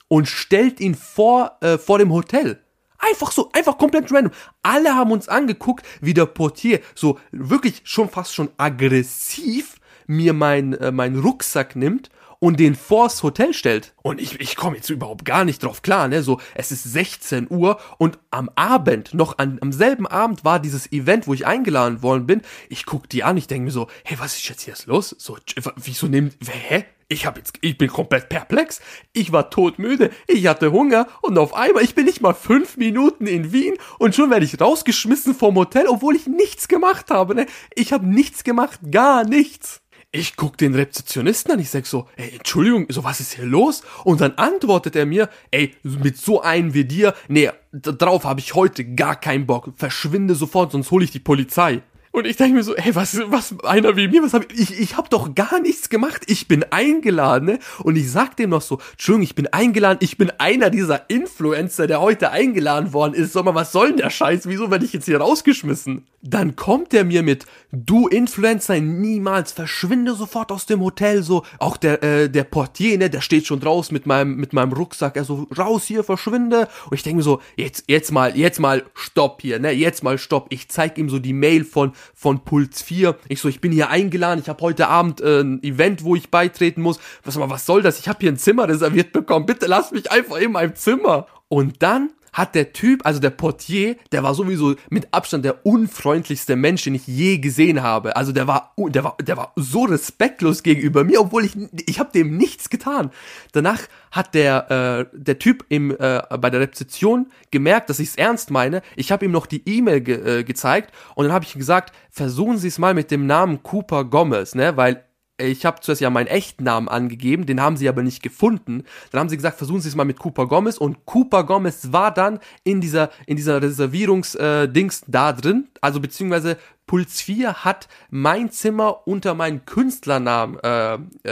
und 0.08 0.28
stellt 0.28 0.80
ihn 0.80 0.96
vor, 0.96 1.58
äh, 1.62 1.78
vor 1.78 2.00
dem 2.00 2.12
Hotel. 2.12 2.60
Einfach 2.98 3.32
so, 3.32 3.52
einfach 3.54 3.78
komplett 3.78 4.12
random. 4.12 4.34
Alle 4.64 4.96
haben 4.96 5.12
uns 5.12 5.30
angeguckt, 5.30 5.86
wie 6.02 6.14
der 6.14 6.26
Portier 6.26 6.80
so 6.96 7.20
wirklich 7.32 7.82
schon 7.84 8.10
fast 8.10 8.34
schon 8.34 8.50
aggressiv 8.58 9.76
mir 10.08 10.34
mein, 10.34 10.74
äh, 10.74 10.92
meinen 10.92 11.20
Rucksack 11.20 11.76
nimmt 11.76 12.10
und 12.40 12.60
den 12.60 12.76
vors 12.76 13.22
Hotel 13.22 13.54
stellt. 13.54 13.94
Und 14.02 14.20
ich, 14.20 14.40
ich 14.40 14.56
komme 14.56 14.78
jetzt 14.78 14.90
überhaupt 14.90 15.26
gar 15.26 15.46
nicht 15.46 15.64
drauf 15.64 15.82
klar, 15.82 16.08
ne? 16.08 16.24
So, 16.24 16.40
es 16.54 16.72
ist 16.72 16.84
16 16.84 17.48
Uhr 17.50 17.80
und 17.98 18.18
am 18.32 18.50
Abend, 18.56 19.14
noch 19.14 19.38
an, 19.38 19.60
am 19.62 19.72
selben 19.72 20.08
Abend 20.08 20.44
war 20.44 20.60
dieses 20.60 20.92
Event, 20.92 21.28
wo 21.28 21.34
ich 21.34 21.46
eingeladen 21.46 22.02
worden 22.02 22.26
bin. 22.26 22.42
Ich 22.70 22.86
guck 22.86 23.10
die 23.10 23.24
an, 23.24 23.38
ich 23.38 23.48
denke 23.48 23.66
mir 23.66 23.72
so, 23.72 23.88
hey, 24.04 24.18
was 24.20 24.36
ist 24.36 24.50
jetzt 24.50 24.64
hier 24.64 24.74
los? 24.86 25.16
So, 25.18 25.38
wieso 25.76 26.08
nimmt, 26.08 26.36
hä? 26.48 26.86
Ich 27.08 27.28
hab 27.28 27.38
jetzt, 27.38 27.60
ich 27.62 27.78
bin 27.78 27.90
komplett 27.90 28.30
perplex. 28.30 28.82
Ich 29.14 29.32
war 29.32 29.52
todmüde, 29.52 30.10
ich 30.28 30.48
hatte 30.48 30.72
Hunger 30.72 31.08
und 31.22 31.38
auf 31.38 31.54
einmal, 31.54 31.84
ich 31.84 31.94
bin 31.94 32.06
nicht 32.06 32.22
mal 32.22 32.34
fünf 32.34 32.78
Minuten 32.78 33.28
in 33.28 33.52
Wien 33.52 33.76
und 34.00 34.16
schon 34.16 34.32
werde 34.32 34.46
ich 34.46 34.60
rausgeschmissen 34.60 35.36
vom 35.36 35.56
Hotel, 35.56 35.86
obwohl 35.88 36.16
ich 36.16 36.26
nichts 36.26 36.68
gemacht 36.68 37.12
habe. 37.12 37.36
Ne? 37.36 37.46
Ich 37.76 37.94
habe 37.94 38.08
nichts 38.08 38.44
gemacht, 38.44 38.80
gar 38.92 39.24
nichts. 39.24 39.82
Ich 40.12 40.36
guck 40.36 40.58
den 40.58 40.74
Rezeptionisten 40.74 41.52
an, 41.52 41.60
ich 41.60 41.70
sag 41.70 41.86
so, 41.86 42.08
ey, 42.16 42.38
Entschuldigung, 42.38 42.88
so 42.90 43.04
was 43.04 43.20
ist 43.20 43.34
hier 43.34 43.46
los? 43.46 43.84
Und 44.04 44.22
dann 44.22 44.32
antwortet 44.38 44.96
er 44.96 45.06
mir, 45.06 45.30
ey, 45.52 45.76
mit 45.84 46.18
so 46.18 46.42
einem 46.42 46.74
wie 46.74 46.86
dir, 46.86 47.14
nee, 47.28 47.52
darauf 47.72 48.24
habe 48.24 48.40
ich 48.40 48.56
heute 48.56 48.84
gar 48.96 49.20
keinen 49.20 49.46
Bock. 49.46 49.74
Verschwinde 49.76 50.34
sofort, 50.34 50.72
sonst 50.72 50.90
hole 50.90 51.04
ich 51.04 51.12
die 51.12 51.20
Polizei. 51.20 51.84
Und 52.16 52.26
ich 52.26 52.38
denke 52.38 52.56
mir 52.56 52.64
so, 52.64 52.74
ey, 52.74 52.96
was, 52.96 53.20
was, 53.26 53.54
einer 53.66 53.98
wie 53.98 54.08
mir, 54.08 54.24
was 54.24 54.34
hab 54.34 54.50
ich, 54.50 54.72
ich, 54.72 54.80
ich 54.80 54.96
hab 54.96 55.10
doch 55.10 55.36
gar 55.36 55.60
nichts 55.60 55.90
gemacht. 55.90 56.22
Ich 56.28 56.48
bin 56.48 56.64
eingeladen, 56.72 57.46
ne? 57.46 57.60
Und 57.84 57.98
ich 57.98 58.10
sag 58.10 58.38
dem 58.38 58.52
noch 58.52 58.62
so, 58.62 58.80
Entschuldigung, 58.94 59.24
ich 59.24 59.36
bin 59.36 59.48
eingeladen, 59.48 59.98
ich 60.00 60.18
bin 60.18 60.32
einer 60.38 60.70
dieser 60.70 61.10
Influencer, 61.10 61.88
der 61.88 62.00
heute 62.00 62.32
eingeladen 62.32 62.94
worden 62.94 63.16
ist. 63.16 63.34
Sag 63.34 63.44
mal, 63.44 63.54
was 63.54 63.74
soll 63.74 63.90
denn 63.90 63.98
der 63.98 64.12
Scheiß? 64.12 64.48
Wieso 64.48 64.72
werde 64.72 64.86
ich 64.86 64.94
jetzt 64.94 65.06
hier 65.06 65.20
rausgeschmissen? 65.20 66.06
Dann 66.22 66.56
kommt 66.56 66.94
er 66.94 67.04
mir 67.04 67.22
mit, 67.22 67.46
du 67.74 68.08
Influencer, 68.08 68.80
niemals, 68.80 69.52
verschwinde 69.52 70.16
sofort 70.16 70.54
aus 70.54 70.66
dem 70.66 70.80
Hotel, 70.80 71.22
so. 71.22 71.44
Auch 71.60 71.76
der, 71.76 72.02
äh, 72.02 72.30
der 72.30 72.46
Portier, 72.46 72.98
ne, 72.98 73.10
der 73.10 73.20
steht 73.20 73.46
schon 73.46 73.60
draußen 73.60 73.94
mit 73.94 74.06
meinem, 74.06 74.38
mit 74.38 74.54
meinem 74.54 74.72
Rucksack, 74.72 75.18
er 75.18 75.26
so, 75.26 75.48
raus 75.56 75.84
hier, 75.84 76.06
verschwinde. 76.06 76.70
Und 76.90 76.96
ich 76.96 77.04
denke 77.04 77.18
mir 77.18 77.24
so, 77.24 77.42
jetzt, 77.58 77.84
jetzt 77.88 78.14
mal, 78.14 78.38
jetzt 78.38 78.62
mal, 78.62 78.86
stopp 78.94 79.42
hier, 79.42 79.60
ne, 79.60 79.72
jetzt 79.72 80.02
mal 80.02 80.18
stopp. 80.18 80.48
Ich 80.50 80.70
zeig 80.70 80.98
ihm 80.98 81.10
so 81.10 81.20
die 81.20 81.34
Mail 81.34 81.66
von, 81.66 81.92
von 82.14 82.44
Puls 82.44 82.82
4. 82.82 83.16
Ich 83.28 83.42
so, 83.42 83.48
ich 83.50 83.62
bin 83.62 83.72
hier 83.72 83.90
eingeladen, 83.90 84.40
ich 84.42 84.50
habe 84.50 84.62
heute 84.62 84.88
Abend 84.88 85.22
äh, 85.22 85.42
ein 85.42 85.64
Event, 85.64 86.04
wo 86.04 86.16
ich 86.16 86.30
beitreten 86.30 86.82
muss. 86.82 87.00
Was 87.24 87.40
was 87.40 87.66
soll 87.66 87.82
das? 87.82 88.00
Ich 88.00 88.08
habe 88.08 88.20
hier 88.22 88.32
ein 88.32 88.38
Zimmer 88.38 88.68
reserviert 88.68 89.12
bekommen. 89.12 89.46
Bitte 89.46 89.68
lass 89.68 89.92
mich 89.92 90.12
einfach 90.12 90.38
in 90.38 90.52
meinem 90.52 90.76
Zimmer. 90.76 91.28
Und 91.48 91.82
dann 91.84 92.12
hat 92.36 92.54
der 92.54 92.74
Typ, 92.74 93.06
also 93.06 93.22
der 93.22 93.30
Portier, 93.30 93.96
der 94.12 94.22
war 94.22 94.36
sowieso 94.36 94.76
mit 94.90 95.08
Abstand 95.12 95.46
der 95.46 95.66
unfreundlichste 95.66 96.58
Mensch, 96.58 96.84
den 96.84 96.94
ich 96.94 97.08
je 97.08 97.38
gesehen 97.38 97.82
habe. 97.82 98.18
Also 98.18 98.34
der 98.34 98.46
war, 98.46 98.74
der 98.78 99.06
war, 99.06 99.16
der 99.22 99.38
war 99.38 99.54
so 99.56 99.86
respektlos 99.86 100.62
gegenüber 100.62 101.06
mir, 101.06 101.22
obwohl 101.22 101.46
ich, 101.46 101.56
ich 101.88 101.98
habe 101.98 102.12
dem 102.12 102.36
nichts 102.36 102.70
getan. 102.70 103.10
Danach 103.54 103.84
hat 104.12 104.34
der, 104.34 105.08
äh, 105.14 105.18
der 105.18 105.40
Typ 105.40 105.64
im, 105.70 105.92
äh, 105.92 106.22
bei 106.38 106.50
der 106.50 106.60
Rezeption 106.60 107.32
gemerkt, 107.52 107.90
dass 107.90 108.00
ich 108.00 108.10
es 108.10 108.16
ernst 108.18 108.52
meine. 108.52 108.82
Ich 108.98 109.14
habe 109.14 109.24
ihm 109.24 109.32
noch 109.32 109.46
die 109.46 109.64
E-Mail 109.66 110.02
ge 110.02 110.40
äh, 110.40 110.44
gezeigt 110.44 110.94
und 111.16 111.24
dann 111.24 111.34
habe 111.34 111.46
ich 111.46 111.54
gesagt, 111.54 111.96
versuchen 112.10 112.58
Sie 112.58 112.68
es 112.68 112.78
mal 112.78 112.94
mit 112.94 113.12
dem 113.12 113.28
Namen 113.28 113.64
Cooper 113.64 114.04
Gomez, 114.04 114.56
ne, 114.56 114.76
weil 114.76 115.06
ich 115.38 115.66
habe 115.66 115.82
zuerst 115.82 116.02
ja 116.02 116.10
meinen 116.10 116.28
echten 116.28 116.64
Namen 116.64 116.88
angegeben, 116.88 117.46
den 117.46 117.62
haben 117.62 117.76
sie 117.78 117.90
aber 117.90 118.04
nicht 118.04 118.24
gefunden. 118.24 118.84
Dann 119.12 119.20
haben 119.20 119.30
sie 119.30 119.36
gesagt, 119.36 119.58
versuchen 119.58 119.82
Sie 119.82 119.90
es 119.90 119.96
mal 119.96 120.06
mit 120.06 120.20
Cooper 120.20 120.48
Gomez 120.48 120.78
und 120.78 121.06
Cooper 121.06 121.44
Gomez 121.44 121.92
war 121.92 122.14
dann 122.14 122.40
in 122.64 122.80
dieser 122.80 123.10
in 123.26 123.36
dieser 123.36 123.62
Reservierungsdings 123.62 125.02
äh, 125.02 125.06
da 125.08 125.34
drin, 125.34 125.68
also 125.82 126.00
beziehungsweise 126.00 126.58
Puls 126.88 127.22
4 127.22 127.66
hat 127.66 127.88
mein 128.12 128.52
Zimmer 128.52 129.08
unter 129.08 129.34
meinen 129.34 129.66
Künstlernamen 129.66 130.60
äh, 130.60 130.94
äh, 131.24 131.32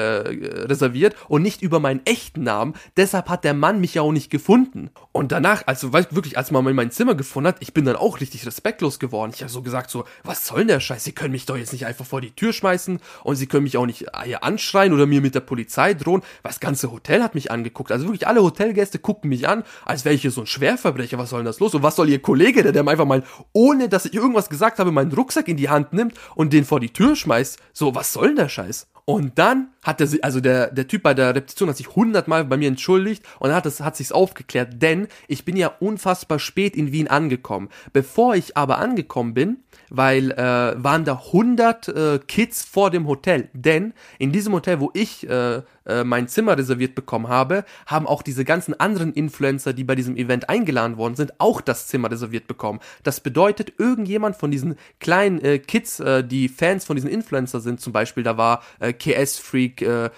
reserviert 0.66 1.16
und 1.28 1.44
nicht 1.44 1.62
über 1.62 1.80
meinen 1.80 2.02
echten 2.06 2.44
Namen. 2.44 2.74
Deshalb 2.98 3.30
hat 3.30 3.44
der 3.44 3.54
Mann 3.54 3.80
mich 3.80 3.94
ja 3.94 4.02
auch 4.02 4.12
nicht 4.12 4.32
gefunden. 4.32 4.90
Und 5.12 5.32
danach, 5.32 5.64
also 5.68 5.94
wirklich, 5.94 6.38
als 6.40 6.50
man 6.50 6.64
mein 6.74 6.92
Zimmer 6.92 7.14
gefunden 7.14 7.50
hat, 7.50 7.58
ich 7.60 7.74
bin 7.74 7.86
dann 7.86 7.96
auch 7.96 8.20
richtig 8.20 8.48
respektlos 8.48 8.98
geworden. 8.98 9.32
Ich 9.36 9.42
habe 9.42 9.52
so 9.52 9.62
gesagt, 9.62 9.92
so, 9.92 10.06
was 10.24 10.48
soll 10.48 10.60
denn 10.60 10.70
der 10.70 10.80
Scheiß? 10.80 11.04
Sie 11.04 11.12
können 11.12 11.34
mich 11.34 11.46
doch 11.46 11.58
jetzt 11.58 11.72
nicht 11.72 11.86
einfach 11.86 12.06
vor 12.06 12.20
die 12.20 12.32
Tür 12.32 12.52
schmeißen 12.52 13.00
und 13.24 13.36
sie 13.36 13.46
können 13.46 13.64
mich 13.64 13.78
auch 13.78 13.86
nicht 13.86 14.06
hier 14.24 14.44
anschreien 14.44 14.92
oder 14.92 15.06
mir 15.06 15.22
mit 15.22 15.36
der 15.36 15.42
Polizei 15.42 15.94
drohen. 15.94 16.24
Das 16.42 16.60
ganze 16.60 16.92
Hotel 16.92 17.22
hat 17.22 17.36
mich 17.36 17.52
angeguckt. 17.52 17.92
Also 17.92 18.06
wirklich 18.06 18.28
alle 18.28 18.42
Hotelgäste 18.42 18.98
gucken 18.98 19.30
mich 19.30 19.48
an, 19.48 19.64
als 19.86 20.04
wäre 20.04 20.16
ich 20.16 20.22
hier 20.22 20.32
so 20.32 20.42
ein 20.42 20.48
Schwerverbrecher. 20.48 21.20
Was 21.20 21.30
soll 21.30 21.42
denn 21.42 21.46
das 21.46 21.60
los? 21.60 21.76
Und 21.76 21.84
was 21.84 21.96
soll 21.96 22.10
ihr 22.10 22.22
Kollege, 22.22 22.64
der, 22.64 22.72
der 22.72 22.88
einfach 22.88 23.06
mal, 23.06 23.24
ohne 23.54 23.88
dass 23.88 24.06
ich 24.06 24.16
irgendwas 24.16 24.50
gesagt 24.50 24.80
habe, 24.80 24.92
meinen 24.92 25.12
Rucksack 25.12 25.43
Rucksack 25.44 25.48
in 25.48 25.58
die 25.58 25.70
Hand 25.70 25.94
nimmt 25.94 26.16
und 26.36 26.54
den 26.54 26.66
vor 26.66 26.80
die 26.80 26.92
Tür 26.92 27.16
schmeißt. 27.16 27.60
So, 27.74 27.96
was 27.96 28.14
soll 28.14 28.28
denn 28.28 28.38
der 28.38 28.50
Scheiß? 28.50 28.88
Und 29.06 29.38
dann 29.38 29.68
hat 29.84 30.00
er 30.00 30.08
sich, 30.08 30.24
also 30.24 30.40
der, 30.40 30.72
der 30.72 30.88
Typ 30.88 31.04
bei 31.04 31.14
der 31.14 31.36
Repetition 31.36 31.68
hat 31.68 31.76
sich 31.76 31.94
hundertmal 31.94 32.46
bei 32.46 32.56
mir 32.56 32.70
entschuldigt 32.70 33.24
und 33.40 33.54
hat 33.54 33.66
es, 33.66 33.82
hat 33.82 33.98
sich's 33.98 34.14
aufgeklärt, 34.14 34.82
denn 34.82 35.08
ich 35.28 35.44
bin 35.44 35.58
ja 35.58 35.72
unfassbar 35.80 36.40
spät 36.40 36.76
in 36.78 36.94
Wien 36.94 37.10
angekommen. 37.10 37.70
Bevor 37.92 38.36
ich 38.36 38.56
aber 38.56 38.78
angekommen 38.78 39.34
bin, 39.34 39.58
weil 39.90 40.32
äh, 40.32 40.82
waren 40.82 41.04
da 41.04 41.16
100 41.16 41.88
äh, 41.88 42.20
Kids 42.28 42.64
vor 42.64 42.92
dem 42.92 43.08
Hotel, 43.08 43.50
denn 43.54 43.94
in 44.20 44.32
diesem 44.32 44.54
Hotel, 44.54 44.80
wo 44.80 44.90
ich 44.94 45.30
äh, 45.30 45.62
äh, 45.86 46.04
mein 46.04 46.28
Zimmer 46.28 46.58
reserviert 46.58 46.96
bekommen 46.96 47.28
habe, 47.28 47.66
haben 47.86 48.08
auch 48.08 48.22
diese 48.22 48.46
ganzen 48.46 48.80
anderen 48.80 49.14
Influencer, 49.14 49.74
die 49.74 49.84
bei 49.84 49.96
diesem 49.96 50.16
Event 50.16 50.50
eingeladen 50.50 50.98
worden 50.98 51.16
sind, 51.16 51.40
auch 51.40 51.62
das 51.62 51.88
Zimmer 51.88 52.10
reserviert 52.10 52.48
bekommen. 52.48 52.80
Das 53.04 53.20
bedeutet, 53.20 53.74
irgendjemand 53.78 54.36
von 54.36 54.52
diesen 54.52 54.76
kleinen 55.00 55.44
äh, 55.44 55.60
Kids, 55.60 56.00
äh, 56.00 56.24
die 56.24 56.48
Fans 56.48 56.86
von 56.86 56.96
diesen 56.96 57.10
Influencer 57.10 57.60
sind, 57.60 57.82
zum 57.82 57.92
Beispiel, 57.92 58.24
da 58.24 58.38
war 58.38 58.64
äh, 58.80 58.93
KS 58.94 59.40
Freak, 59.40 59.82
äh, 59.82 60.10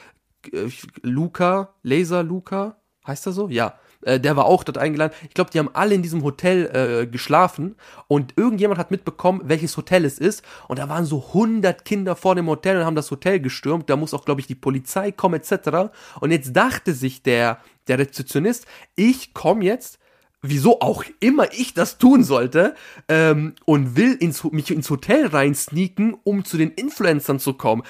Luca, 1.02 1.74
Laser 1.84 2.24
Luca, 2.24 2.78
heißt 3.06 3.26
er 3.28 3.32
so? 3.32 3.50
Ja 3.50 3.80
äh, 4.06 4.20
der 4.20 4.36
war 4.36 4.46
auch 4.46 4.64
dort 4.64 4.78
eingeladen. 4.78 5.14
Ich 5.28 5.34
glaube, 5.34 5.50
die 5.52 5.60
haben 5.60 5.70
alle 5.74 5.96
in 5.96 6.02
diesem 6.02 6.24
Hotel 6.24 6.70
äh, 7.04 7.08
geschlafen 7.08 7.76
und 8.08 8.34
irgendjemand 8.38 8.80
hat 8.80 8.92
mitbekommen, 8.92 9.42
welches 9.46 9.76
Hotel 9.76 10.06
es 10.06 10.20
ist 10.20 10.44
und 10.68 10.80
da 10.80 10.88
waren 10.88 11.06
so 11.06 11.26
100 11.28 11.84
Kinder 11.84 12.16
vor 12.16 12.36
dem 12.36 12.48
Hotel 12.48 12.78
und 12.78 12.86
haben 12.86 12.96
das 12.96 13.12
Hotel 13.12 13.40
gestürmt. 13.40 13.90
Da 13.90 13.96
muss 13.96 14.14
auch, 14.14 14.26
glaube 14.26 14.42
ich, 14.42 14.48
die 14.48 14.56
Polizei 14.56 15.12
kommen 15.12 15.36
etc. 15.36 15.92
Und 16.20 16.32
jetzt 16.32 16.56
dachte 16.56 16.94
sich 16.94 17.24
der, 17.24 17.60
der 17.88 18.00
Rezeptionist, 18.00 18.66
ich 18.96 19.34
komme 19.34 19.66
jetzt 19.66 20.00
wieso 20.48 20.82
auch 20.82 21.04
immer 21.20 21.52
ich 21.54 21.74
das 21.74 21.98
tun 21.98 22.24
sollte, 22.24 22.76
ähm, 23.08 23.56
und 23.66 23.96
will 23.96 24.14
ins, 24.14 24.44
mich 24.44 24.72
ins 24.72 24.90
Hotel 24.90 25.28
reinsneaken, 25.28 26.16
um 26.24 26.46
zu 26.46 26.58
den 26.58 26.72
Influencern 26.72 27.40
zu 27.40 27.54
kommen. 27.54 27.84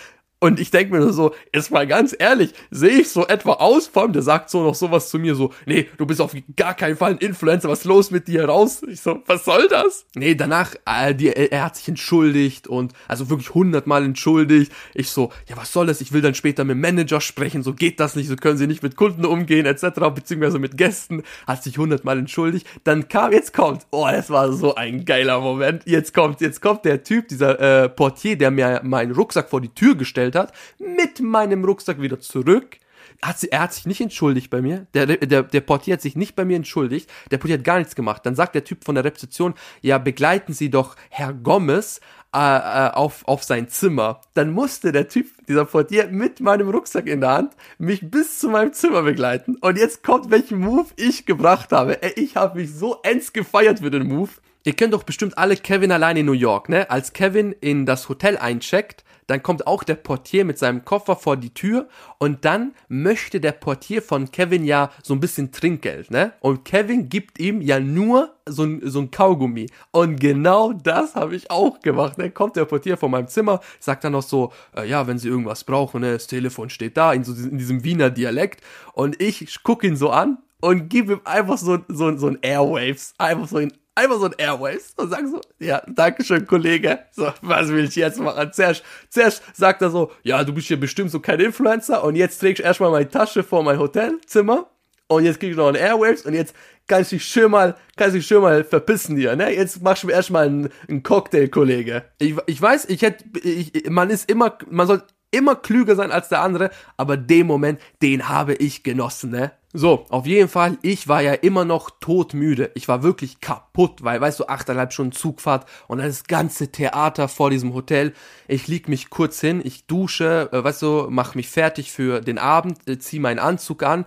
Und 0.45 0.59
ich 0.59 0.69
denke 0.69 0.93
mir 0.93 0.99
nur 0.99 1.11
so, 1.11 1.33
jetzt 1.51 1.71
mal 1.71 1.87
ganz 1.87 2.15
ehrlich, 2.17 2.53
sehe 2.69 2.99
ich 2.99 3.09
so 3.09 3.25
etwa 3.25 3.53
aus, 3.53 3.87
vor 3.87 4.03
allem 4.03 4.13
der 4.13 4.21
sagt 4.21 4.51
so 4.51 4.61
noch 4.61 4.75
sowas 4.75 5.09
zu 5.09 5.17
mir 5.17 5.33
so, 5.33 5.51
nee, 5.65 5.89
du 5.97 6.05
bist 6.05 6.21
auf 6.21 6.35
gar 6.55 6.75
keinen 6.75 6.95
Fall 6.97 7.13
ein 7.13 7.17
Influencer, 7.17 7.67
was 7.67 7.79
ist 7.79 7.85
los 7.85 8.11
mit 8.11 8.27
dir 8.27 8.45
raus? 8.45 8.83
Ich 8.87 9.01
so, 9.01 9.23
was 9.25 9.43
soll 9.43 9.67
das? 9.67 10.05
Nee, 10.13 10.35
danach, 10.35 10.75
äh, 10.85 11.15
die, 11.15 11.29
er 11.29 11.63
hat 11.65 11.77
sich 11.77 11.87
entschuldigt 11.87 12.67
und, 12.67 12.93
also 13.07 13.31
wirklich 13.31 13.55
hundertmal 13.55 14.03
entschuldigt. 14.03 14.71
Ich 14.93 15.09
so, 15.09 15.31
ja, 15.49 15.57
was 15.57 15.73
soll 15.73 15.87
das? 15.87 15.99
Ich 15.99 16.11
will 16.11 16.21
dann 16.21 16.35
später 16.35 16.63
mit 16.63 16.75
dem 16.75 16.81
Manager 16.81 17.21
sprechen, 17.21 17.63
so 17.63 17.73
geht 17.73 17.99
das 17.99 18.15
nicht, 18.15 18.27
so 18.27 18.35
können 18.35 18.59
sie 18.59 18.67
nicht 18.67 18.83
mit 18.83 18.95
Kunden 18.95 19.25
umgehen, 19.25 19.65
etc., 19.65 19.99
beziehungsweise 20.13 20.59
mit 20.59 20.77
Gästen. 20.77 21.23
Hat 21.47 21.63
sich 21.63 21.79
hundertmal 21.79 22.19
entschuldigt. 22.19 22.67
Dann 22.83 23.07
kam, 23.07 23.31
jetzt 23.31 23.51
kommt, 23.51 23.87
oh, 23.89 24.07
das 24.11 24.29
war 24.29 24.53
so 24.53 24.75
ein 24.75 25.05
geiler 25.05 25.39
Moment. 25.39 25.81
Jetzt 25.87 26.13
kommt, 26.13 26.39
jetzt 26.41 26.61
kommt 26.61 26.85
der 26.85 27.03
Typ, 27.03 27.29
dieser 27.29 27.85
äh, 27.85 27.89
Portier, 27.89 28.37
der 28.37 28.51
mir 28.51 28.81
meinen 28.83 29.11
Rucksack 29.11 29.49
vor 29.49 29.59
die 29.59 29.73
Tür 29.73 29.95
gestellt 29.95 30.34
hat, 30.35 30.53
mit 30.77 31.19
meinem 31.19 31.63
Rucksack 31.63 32.01
wieder 32.01 32.19
zurück. 32.19 32.77
Hat 33.21 33.39
sie, 33.39 33.51
er 33.51 33.61
hat 33.61 33.73
sich 33.73 33.85
nicht 33.85 34.01
entschuldigt 34.01 34.49
bei 34.49 34.61
mir. 34.61 34.87
Der, 34.93 35.05
der, 35.05 35.43
der 35.43 35.61
Portier 35.61 35.93
hat 35.93 36.01
sich 36.01 36.15
nicht 36.15 36.35
bei 36.35 36.43
mir 36.43 36.55
entschuldigt. 36.57 37.09
Der 37.31 37.37
Portier 37.37 37.57
hat 37.57 37.63
gar 37.63 37.77
nichts 37.77 37.95
gemacht. 37.95 38.25
Dann 38.25 38.35
sagt 38.35 38.55
der 38.55 38.63
Typ 38.63 38.83
von 38.83 38.95
der 38.95 39.03
Rezeption, 39.03 39.53
ja, 39.81 39.97
begleiten 39.97 40.53
Sie 40.53 40.69
doch 40.69 40.95
Herr 41.09 41.33
Gomez 41.33 42.01
äh, 42.35 42.39
äh, 42.39 42.91
auf, 42.91 43.25
auf 43.27 43.43
sein 43.43 43.69
Zimmer. 43.69 44.19
Dann 44.33 44.51
musste 44.51 44.91
der 44.91 45.07
Typ, 45.07 45.27
dieser 45.47 45.63
Portier, 45.63 46.07
mit 46.07 46.41
meinem 46.41 46.69
Rucksack 46.69 47.07
in 47.07 47.21
der 47.21 47.31
Hand 47.31 47.53
mich 47.77 48.11
bis 48.11 48.39
zu 48.39 48.49
meinem 48.49 48.73
Zimmer 48.73 49.03
begleiten. 49.03 49.55
Und 49.61 49.77
jetzt 49.77 50.03
kommt, 50.03 50.29
welchen 50.31 50.59
Move 50.59 50.87
ich 50.97 51.25
gebracht 51.25 51.71
habe. 51.71 52.03
Ey, 52.03 52.11
ich 52.17 52.35
habe 52.35 52.59
mich 52.59 52.73
so 52.73 52.99
ends 53.03 53.31
gefeiert 53.31 53.79
für 53.79 53.89
den 53.91 54.07
Move. 54.07 54.31
Ihr 54.67 54.73
kennt 54.73 54.95
doch 54.95 55.03
bestimmt 55.03 55.37
alle 55.37 55.57
Kevin 55.57 55.91
allein 55.91 56.17
in 56.17 56.25
New 56.25 56.31
York, 56.31 56.69
ne? 56.69 56.89
Als 56.89 57.13
Kevin 57.13 57.51
in 57.51 57.85
das 57.85 58.09
Hotel 58.09 58.35
eincheckt, 58.35 59.03
dann 59.27 59.43
kommt 59.43 59.67
auch 59.67 59.83
der 59.83 59.93
Portier 59.93 60.43
mit 60.43 60.57
seinem 60.57 60.83
Koffer 60.83 61.15
vor 61.15 61.37
die 61.37 61.53
Tür 61.53 61.87
und 62.17 62.45
dann 62.45 62.73
möchte 62.87 63.39
der 63.39 63.51
Portier 63.51 64.01
von 64.01 64.31
Kevin 64.31 64.65
ja 64.65 64.89
so 65.03 65.13
ein 65.13 65.19
bisschen 65.19 65.51
Trinkgeld, 65.51 66.09
ne? 66.09 66.33
Und 66.39 66.65
Kevin 66.65 67.09
gibt 67.09 67.37
ihm 67.39 67.61
ja 67.61 67.79
nur 67.79 68.33
so 68.47 68.63
ein, 68.63 68.81
so 68.83 69.01
ein 69.01 69.11
Kaugummi. 69.11 69.67
Und 69.91 70.19
genau 70.19 70.73
das 70.73 71.13
habe 71.13 71.35
ich 71.35 71.51
auch 71.51 71.79
gemacht. 71.81 72.13
Dann 72.17 72.25
ne? 72.25 72.31
kommt 72.31 72.55
der 72.55 72.65
Portier 72.65 72.97
von 72.97 73.11
meinem 73.11 73.27
Zimmer, 73.27 73.59
sagt 73.79 74.03
dann 74.03 74.13
noch 74.13 74.23
so, 74.23 74.51
äh, 74.75 74.89
ja, 74.89 75.05
wenn 75.05 75.19
Sie 75.19 75.27
irgendwas 75.27 75.63
brauchen, 75.63 76.01
ne, 76.01 76.13
das 76.13 76.25
Telefon 76.25 76.71
steht 76.71 76.97
da, 76.97 77.13
in, 77.13 77.23
so, 77.23 77.33
in 77.33 77.59
diesem 77.59 77.83
Wiener 77.83 78.09
Dialekt. 78.09 78.61
Und 78.93 79.21
ich 79.21 79.61
gucke 79.61 79.85
ihn 79.85 79.95
so 79.95 80.09
an 80.09 80.39
und 80.59 80.89
gebe 80.89 81.13
ihm 81.13 81.21
einfach 81.23 81.59
so, 81.59 81.77
so, 81.87 82.17
so 82.17 82.27
ein 82.29 82.39
Airwaves, 82.41 83.13
einfach 83.19 83.47
so 83.47 83.57
ein 83.57 83.71
einfach 83.95 84.19
so 84.19 84.25
ein 84.25 84.35
Airways 84.37 84.93
und 84.97 85.09
sagen 85.09 85.31
so, 85.31 85.41
ja, 85.59 85.81
Dankeschön, 85.87 86.45
Kollege. 86.45 86.99
So, 87.11 87.31
was 87.41 87.69
will 87.69 87.85
ich 87.85 87.95
jetzt 87.95 88.19
machen? 88.19 88.51
Zuerst, 88.53 88.83
zuerst 89.09 89.41
sagt 89.53 89.81
er 89.81 89.89
so, 89.89 90.11
ja, 90.23 90.43
du 90.43 90.53
bist 90.53 90.67
hier 90.67 90.79
bestimmt 90.79 91.11
so 91.11 91.19
kein 91.19 91.39
Influencer 91.39 92.03
und 92.03 92.15
jetzt 92.15 92.39
trägst 92.39 92.59
du 92.59 92.63
erstmal 92.63 92.91
meine 92.91 93.09
Tasche 93.09 93.43
vor 93.43 93.63
mein 93.63 93.79
Hotelzimmer 93.79 94.69
und 95.07 95.23
jetzt 95.23 95.39
krieg 95.39 95.51
ich 95.51 95.57
noch 95.57 95.69
ein 95.69 95.75
Airwaves 95.75 96.23
und 96.23 96.33
jetzt 96.33 96.53
kannst 96.87 97.11
du 97.11 97.15
dich 97.15 97.25
schön 97.25 97.51
mal, 97.51 97.75
kannst 97.95 98.15
dich 98.15 98.27
schön 98.27 98.41
mal 98.41 98.63
verpissen 98.63 99.17
hier, 99.17 99.35
ne? 99.35 99.53
Jetzt 99.53 99.81
machst 99.81 100.03
du 100.03 100.07
mir 100.07 100.13
erstmal 100.13 100.47
einen, 100.47 100.69
einen 100.87 101.03
Cocktail, 101.03 101.47
Kollege. 101.47 102.03
Ich, 102.19 102.35
ich 102.47 102.61
weiß, 102.61 102.85
ich 102.85 103.01
hätte, 103.01 103.23
ich, 103.39 103.89
man 103.89 104.09
ist 104.09 104.29
immer, 104.29 104.57
man 104.69 104.87
soll 104.87 105.03
immer 105.31 105.55
klüger 105.55 105.95
sein 105.95 106.11
als 106.11 106.29
der 106.29 106.41
andere, 106.41 106.69
aber 106.97 107.17
den 107.17 107.47
Moment, 107.47 107.79
den 108.01 108.29
habe 108.29 108.53
ich 108.55 108.83
genossen, 108.83 109.31
ne? 109.31 109.51
So, 109.77 110.05
auf 110.07 110.25
jeden 110.25 110.47
Fall, 110.47 110.77
ich 110.83 111.09
war 111.09 111.21
ja 111.21 111.33
immer 111.33 111.65
noch 111.65 111.89
todmüde. 111.99 112.71
Ich 112.75 112.87
war 112.87 113.03
wirklich 113.03 113.41
kaputt, 113.41 114.05
weil, 114.05 114.21
weißt 114.21 114.39
du, 114.39 114.47
achteinhalb 114.47 114.93
Stunden 114.93 115.11
Zugfahrt 115.11 115.67
und 115.89 115.97
dann 115.97 116.07
das 116.07 116.23
ganze 116.23 116.71
Theater 116.71 117.27
vor 117.27 117.49
diesem 117.49 117.73
Hotel. 117.73 118.13
Ich 118.47 118.69
lieg 118.69 118.87
mich 118.87 119.09
kurz 119.09 119.41
hin, 119.41 119.61
ich 119.61 119.85
dusche, 119.85 120.47
äh, 120.53 120.63
weißt 120.63 120.81
du, 120.81 121.07
mach 121.09 121.35
mich 121.35 121.49
fertig 121.49 121.91
für 121.91 122.21
den 122.21 122.37
Abend, 122.37 122.87
äh, 122.87 122.99
zieh 122.99 123.19
meinen 123.19 123.37
Anzug 123.37 123.83
an, 123.83 124.05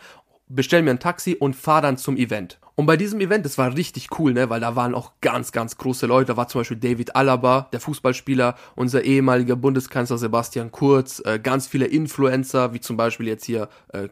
bestell 0.49 0.81
mir 0.81 0.93
ein 0.93 1.01
Taxi 1.01 1.37
und 1.39 1.55
fahr 1.55 1.83
dann 1.83 1.99
zum 1.99 2.17
Event. 2.17 2.59
Und 2.75 2.87
bei 2.87 2.97
diesem 2.97 3.21
Event, 3.21 3.45
das 3.45 3.59
war 3.59 3.77
richtig 3.77 4.09
cool, 4.19 4.33
ne, 4.33 4.49
weil 4.49 4.61
da 4.61 4.75
waren 4.75 4.95
auch 4.95 5.13
ganz, 5.21 5.53
ganz 5.53 5.77
große 5.77 6.07
Leute. 6.07 6.29
Da 6.29 6.37
war 6.39 6.49
zum 6.49 6.61
Beispiel 6.61 6.79
David 6.79 7.15
Alaba, 7.15 7.69
der 7.73 7.81
Fußballspieler, 7.81 8.55
unser 8.75 9.03
ehemaliger 9.03 9.57
Bundeskanzler 9.57 10.17
Sebastian 10.17 10.71
Kurz, 10.71 11.21
äh, 11.27 11.39
ganz 11.39 11.67
viele 11.67 11.87
Influencer, 11.87 12.73
wie 12.73 12.81
zum 12.81 12.97
Beispiel 12.97 13.27
jetzt 13.27 13.45
hier 13.45 13.69
äh, 13.93 14.09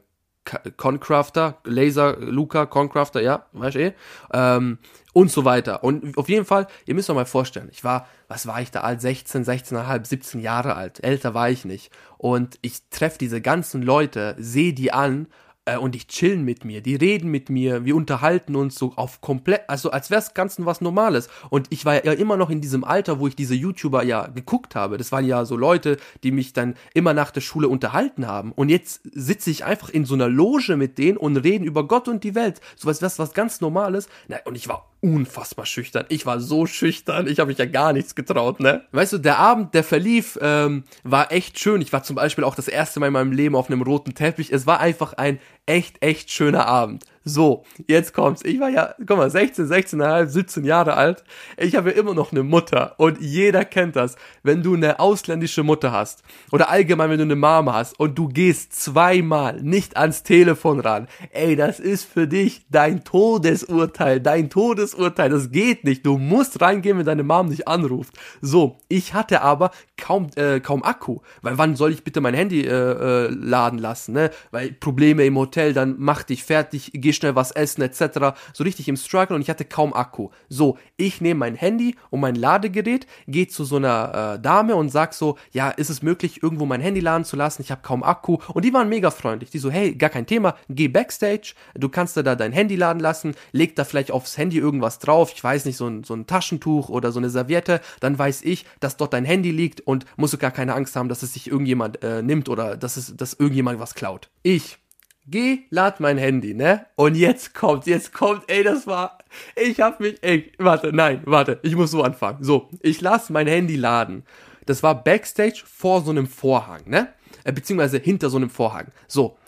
Concrafter, 0.77 1.59
Laser, 1.65 2.17
Luca, 2.19 2.67
Concrafter, 2.67 3.21
ja, 3.21 3.47
weißt 3.53 3.77
du 3.77 3.81
eh, 3.81 3.93
ähm, 4.33 4.79
und 5.13 5.31
so 5.31 5.45
weiter. 5.45 5.83
Und 5.83 6.17
auf 6.19 6.29
jeden 6.29 6.45
Fall, 6.45 6.67
ihr 6.85 6.95
müsst 6.95 7.09
euch 7.11 7.17
mal 7.17 7.25
vorstellen, 7.25 7.69
ich 7.73 7.85
war, 7.85 8.07
was 8.29 8.47
war 8.47 8.61
ich 8.61 8.71
da 8.71 8.81
alt, 8.81 9.01
16, 9.01 9.45
16,5, 9.45 10.05
17 10.05 10.41
Jahre 10.41 10.75
alt, 10.75 11.03
älter 11.03 11.35
war 11.35 11.51
ich 11.51 11.65
nicht. 11.65 11.91
Und 12.19 12.59
ich 12.63 12.89
treffe 12.91 13.19
diese 13.19 13.41
ganzen 13.41 13.83
Leute, 13.83 14.37
sehe 14.39 14.73
die 14.73 14.93
an 14.93 15.27
äh, 15.67 15.77
und 15.77 15.95
die 15.95 16.07
chillen 16.07 16.45
mit 16.45 16.65
mir, 16.65 16.81
die 16.81 16.95
reden 16.95 17.31
mit 17.31 17.51
mir, 17.51 17.85
wir 17.85 17.95
unterhalten 17.95 18.57
uns 18.57 18.77
so 18.77 18.95
auf 18.97 19.21
komplett, 19.21 19.69
also 19.69 19.91
als 19.91 20.11
wäre 20.11 20.21
es 20.21 20.33
ganz 20.33 20.57
was 20.59 20.81
Normales. 20.81 21.29
Und 21.51 21.67
ich 21.71 21.85
war 21.85 22.05
ja 22.05 22.13
immer 22.13 22.37
noch 22.37 22.49
in 22.49 22.61
diesem 22.61 22.85
Alter, 22.85 23.21
wo 23.21 23.27
ich 23.27 23.37
diese 23.37 23.55
YouTuber 23.55 24.03
ja 24.05 24.29
geguckt 24.29 24.75
habe. 24.75 24.97
Das 24.97 25.13
waren 25.13 25.27
ja 25.27 25.45
so 25.45 25.57
Leute, 25.57 25.99
die 26.23 26.31
mich 26.31 26.53
dann 26.55 26.75
immer 26.95 27.13
nach 27.13 27.31
der 27.31 27.43
Schule 27.43 27.69
unterhalten 27.69 28.27
haben. 28.27 28.53
Und 28.53 28.71
jetzt 28.71 29.03
sitze 29.13 29.51
ich 29.51 29.65
einfach 29.65 29.91
in 29.91 30.05
so 30.05 30.15
einer 30.15 30.29
Loge 30.29 30.77
mit 30.77 30.97
denen 30.99 31.19
und 31.19 31.37
reden 31.37 31.65
über 31.65 31.87
Gott 31.87 32.09
und 32.09 32.25
die 32.25 32.35
Welt. 32.35 32.61
So 32.77 32.89
was, 32.89 33.03
was, 33.03 33.19
was 33.19 33.35
ganz 33.35 33.61
Normales. 33.61 34.09
und 34.45 34.55
ich 34.55 34.69
war 34.69 34.89
unfassbar 35.07 35.67
schüchtern. 35.67 36.05
Ich 36.09 36.27
war 36.27 36.41
so 36.41 36.67
schüchtern, 36.67 37.29
ich 37.29 37.39
habe 37.39 37.49
mich 37.49 37.59
ja 37.59 37.67
gar 37.67 37.93
nichts 37.93 38.17
getraut, 38.17 38.59
ne? 38.59 38.83
Weißt 38.91 39.13
du, 39.13 39.19
der 39.19 39.39
Abend, 39.39 39.73
der 39.73 39.85
verlief, 39.85 40.37
ähm, 40.43 40.83
war 41.05 41.31
echt 41.31 41.61
schön. 41.61 41.81
Ich 41.81 41.93
war 41.93 42.03
zum 42.03 42.17
Beispiel 42.17 42.43
auch 42.43 42.57
das 42.57 42.67
erste 42.67 42.99
Mal 42.99 43.07
in 43.07 43.13
meinem 43.13 43.31
Leben 43.31 43.55
auf 43.55 43.71
einem 43.71 43.83
roten 43.83 44.15
Teppich. 44.15 44.53
Es 44.53 44.67
war 44.67 44.81
einfach 44.81 45.13
ein 45.13 45.39
echt, 45.65 46.03
echt 46.03 46.33
schöner 46.33 46.67
Abend. 46.67 47.05
So, 47.29 47.65
jetzt 47.89 48.15
kommt's. 48.15 48.45
Ich 48.45 48.61
war 48.61 48.69
ja, 48.69 48.95
guck 49.05 49.17
mal, 49.17 49.29
16, 49.29 49.67
16,5, 49.67 50.27
17 50.29 50.65
Jahre 50.65 50.95
alt. 50.95 51.25
Ich 51.57 51.75
habe 51.75 51.91
ja 51.91 51.97
immer 51.97 52.15
noch 52.15 52.31
eine 52.31 52.45
Mutter 52.45 52.95
und 52.99 53.21
jeder 53.21 53.65
kennt 53.65 53.97
das. 53.97 54.15
Wenn 54.45 54.63
du 54.63 54.75
eine 54.75 55.01
ausländische 55.01 55.65
Mutter 55.65 55.91
hast 55.91 56.23
oder 56.53 56.71
allgemein, 56.71 57.11
wenn 57.11 57.19
du 57.19 57.25
eine 57.25 57.35
Mama 57.35 57.75
hast 57.75 57.99
und 57.99 58.17
du 58.17 58.29
gehst 58.29 58.81
zweimal 58.81 59.61
nicht 59.61 59.97
ans 59.97 60.23
Telefon 60.23 60.79
ran, 60.79 61.09
ey, 61.33 61.57
das 61.57 61.81
ist 61.81 62.05
für 62.05 62.29
dich 62.29 62.65
dein 62.71 63.03
Todesurteil, 63.03 64.21
dein 64.21 64.49
Todesurteil. 64.49 65.29
Das 65.29 65.51
geht 65.51 65.83
nicht. 65.83 66.07
Du 66.07 66.19
musst 66.19 66.61
reingehen, 66.61 66.97
wenn 66.97 67.07
deine 67.07 67.25
Mom 67.25 67.51
dich 67.51 67.67
anruft. 67.67 68.15
So, 68.41 68.79
ich 68.87 69.15
hatte 69.15 69.43
aber 69.43 69.73
kaum, 69.97 70.29
äh, 70.37 70.61
kaum 70.61 70.85
Akku. 70.85 71.19
Weil 71.43 71.59
wann 71.59 71.75
soll 71.75 71.91
ich 71.91 72.05
bitte 72.05 72.21
mein 72.21 72.35
Handy 72.35 72.61
äh, 72.61 72.71
äh, 72.71 73.29
laden 73.31 73.81
lassen, 73.81 74.13
ne? 74.13 74.31
Weil 74.53 74.71
Probleme 74.71 75.27
im 75.27 75.37
Hotel, 75.37 75.73
dann 75.73 75.97
mach 75.99 76.23
dich 76.23 76.45
fertig, 76.45 76.93
geh 76.95 77.16
schnell 77.17 77.35
was 77.35 77.51
essen 77.51 77.83
etc. 77.83 78.37
So 78.53 78.65
richtig 78.65 78.89
im 78.89 78.97
Struggle 78.97 79.35
und 79.35 79.43
ich 79.43 79.51
hatte 79.51 79.65
kaum 79.65 79.93
Akku. 79.93 80.31
So, 80.49 80.79
ich 80.97 81.21
nehme 81.21 81.41
mein 81.41 81.55
Handy 81.55 81.97
und 82.11 82.21
mein 82.21 82.35
Ladegerät, 82.35 83.07
gehe 83.27 83.49
zu 83.49 83.65
so 83.65 83.77
einer 83.77 84.35
äh, 84.37 84.41
Dame 84.41 84.77
und 84.77 84.91
sag 84.91 85.15
so, 85.15 85.37
ja, 85.53 85.71
ist 85.71 85.91
es 85.91 86.03
möglich, 86.03 86.43
irgendwo 86.43 86.67
mein 86.67 86.81
Handy 86.81 87.01
laden 87.01 87.25
zu 87.25 87.37
lassen? 87.37 87.63
Ich 87.63 87.71
habe 87.71 87.83
kaum 87.83 88.03
Akku. 88.03 88.39
Und 88.53 88.65
die 88.65 88.73
waren 88.73 88.89
mega 88.89 89.11
freundlich. 89.11 89.51
Die 89.51 89.59
so, 89.59 89.71
hey, 89.71 89.95
gar 89.95 90.11
kein 90.11 90.27
Thema, 90.27 90.55
geh 90.69 90.89
backstage, 90.89 91.55
du 91.75 91.89
kannst 91.89 92.17
da 92.17 92.35
dein 92.35 92.53
Handy 92.53 92.77
laden 92.77 93.01
lassen, 93.01 93.35
leg 93.53 93.77
da 93.77 93.85
vielleicht 93.85 94.11
aufs 94.11 94.39
Handy 94.39 94.59
irgendwas 94.59 94.99
drauf, 94.99 95.33
ich 95.35 95.43
weiß 95.43 95.65
nicht, 95.65 95.77
so 95.77 95.87
ein, 95.87 96.05
so 96.05 96.15
ein 96.15 96.27
Taschentuch 96.27 96.89
oder 96.89 97.13
so 97.13 97.19
eine 97.19 97.31
Serviette, 97.31 97.81
dann 98.01 98.19
weiß 98.19 98.43
ich, 98.43 98.67
dass 98.81 98.97
dort 98.97 99.13
dein 99.13 99.25
Handy 99.25 99.51
liegt 99.51 99.81
und 99.81 100.05
musst 100.17 100.35
du 100.35 100.39
gar 100.39 100.51
keine 100.51 100.75
Angst 100.75 100.97
haben, 100.97 101.09
dass 101.09 101.23
es 101.23 101.33
sich 101.35 101.49
irgendjemand 101.49 102.03
äh, 102.03 102.23
nimmt 102.23 102.49
oder 102.49 102.77
dass 102.77 102.97
es, 102.97 103.17
dass 103.17 103.35
irgendjemand 103.35 103.81
was 103.81 103.95
klaut. 103.95 104.31
Ich 104.43 104.79
geh, 105.27 105.65
lad 105.71 106.01
mein 106.01 106.19
Handy, 106.19 106.55
ne? 106.55 106.87
Und 106.97 107.15
jetzt 107.15 107.55
kommt, 107.55 107.87
jetzt 107.87 108.13
kommt, 108.13 108.45
ey, 108.49 108.63
das 108.63 108.87
war, 108.87 109.19
ich 109.55 109.81
hab 109.81 110.01
mich, 110.01 110.19
ey, 110.23 110.53
warte, 110.59 110.93
nein, 110.93 111.23
warte, 111.25 111.59
ich 111.63 111.77
muss 111.77 111.91
so 111.91 112.03
anfangen. 112.03 112.43
So, 112.43 112.69
ich 112.81 113.01
lass 113.01 113.31
mein 113.31 113.47
Handy 113.47 113.77
laden. 113.77 114.25
Das 114.67 114.83
war 114.83 115.03
Backstage 115.03 115.63
vor 115.67 116.03
so 116.03 116.11
einem 116.11 116.27
Vorhang, 116.27 116.83
ne? 116.87 117.13
Äh, 117.45 117.53
beziehungsweise 117.53 117.99
hinter 117.99 118.31
so 118.31 118.37
einem 118.37 118.51
Vorhang. 118.51 118.89
So, 119.07 119.39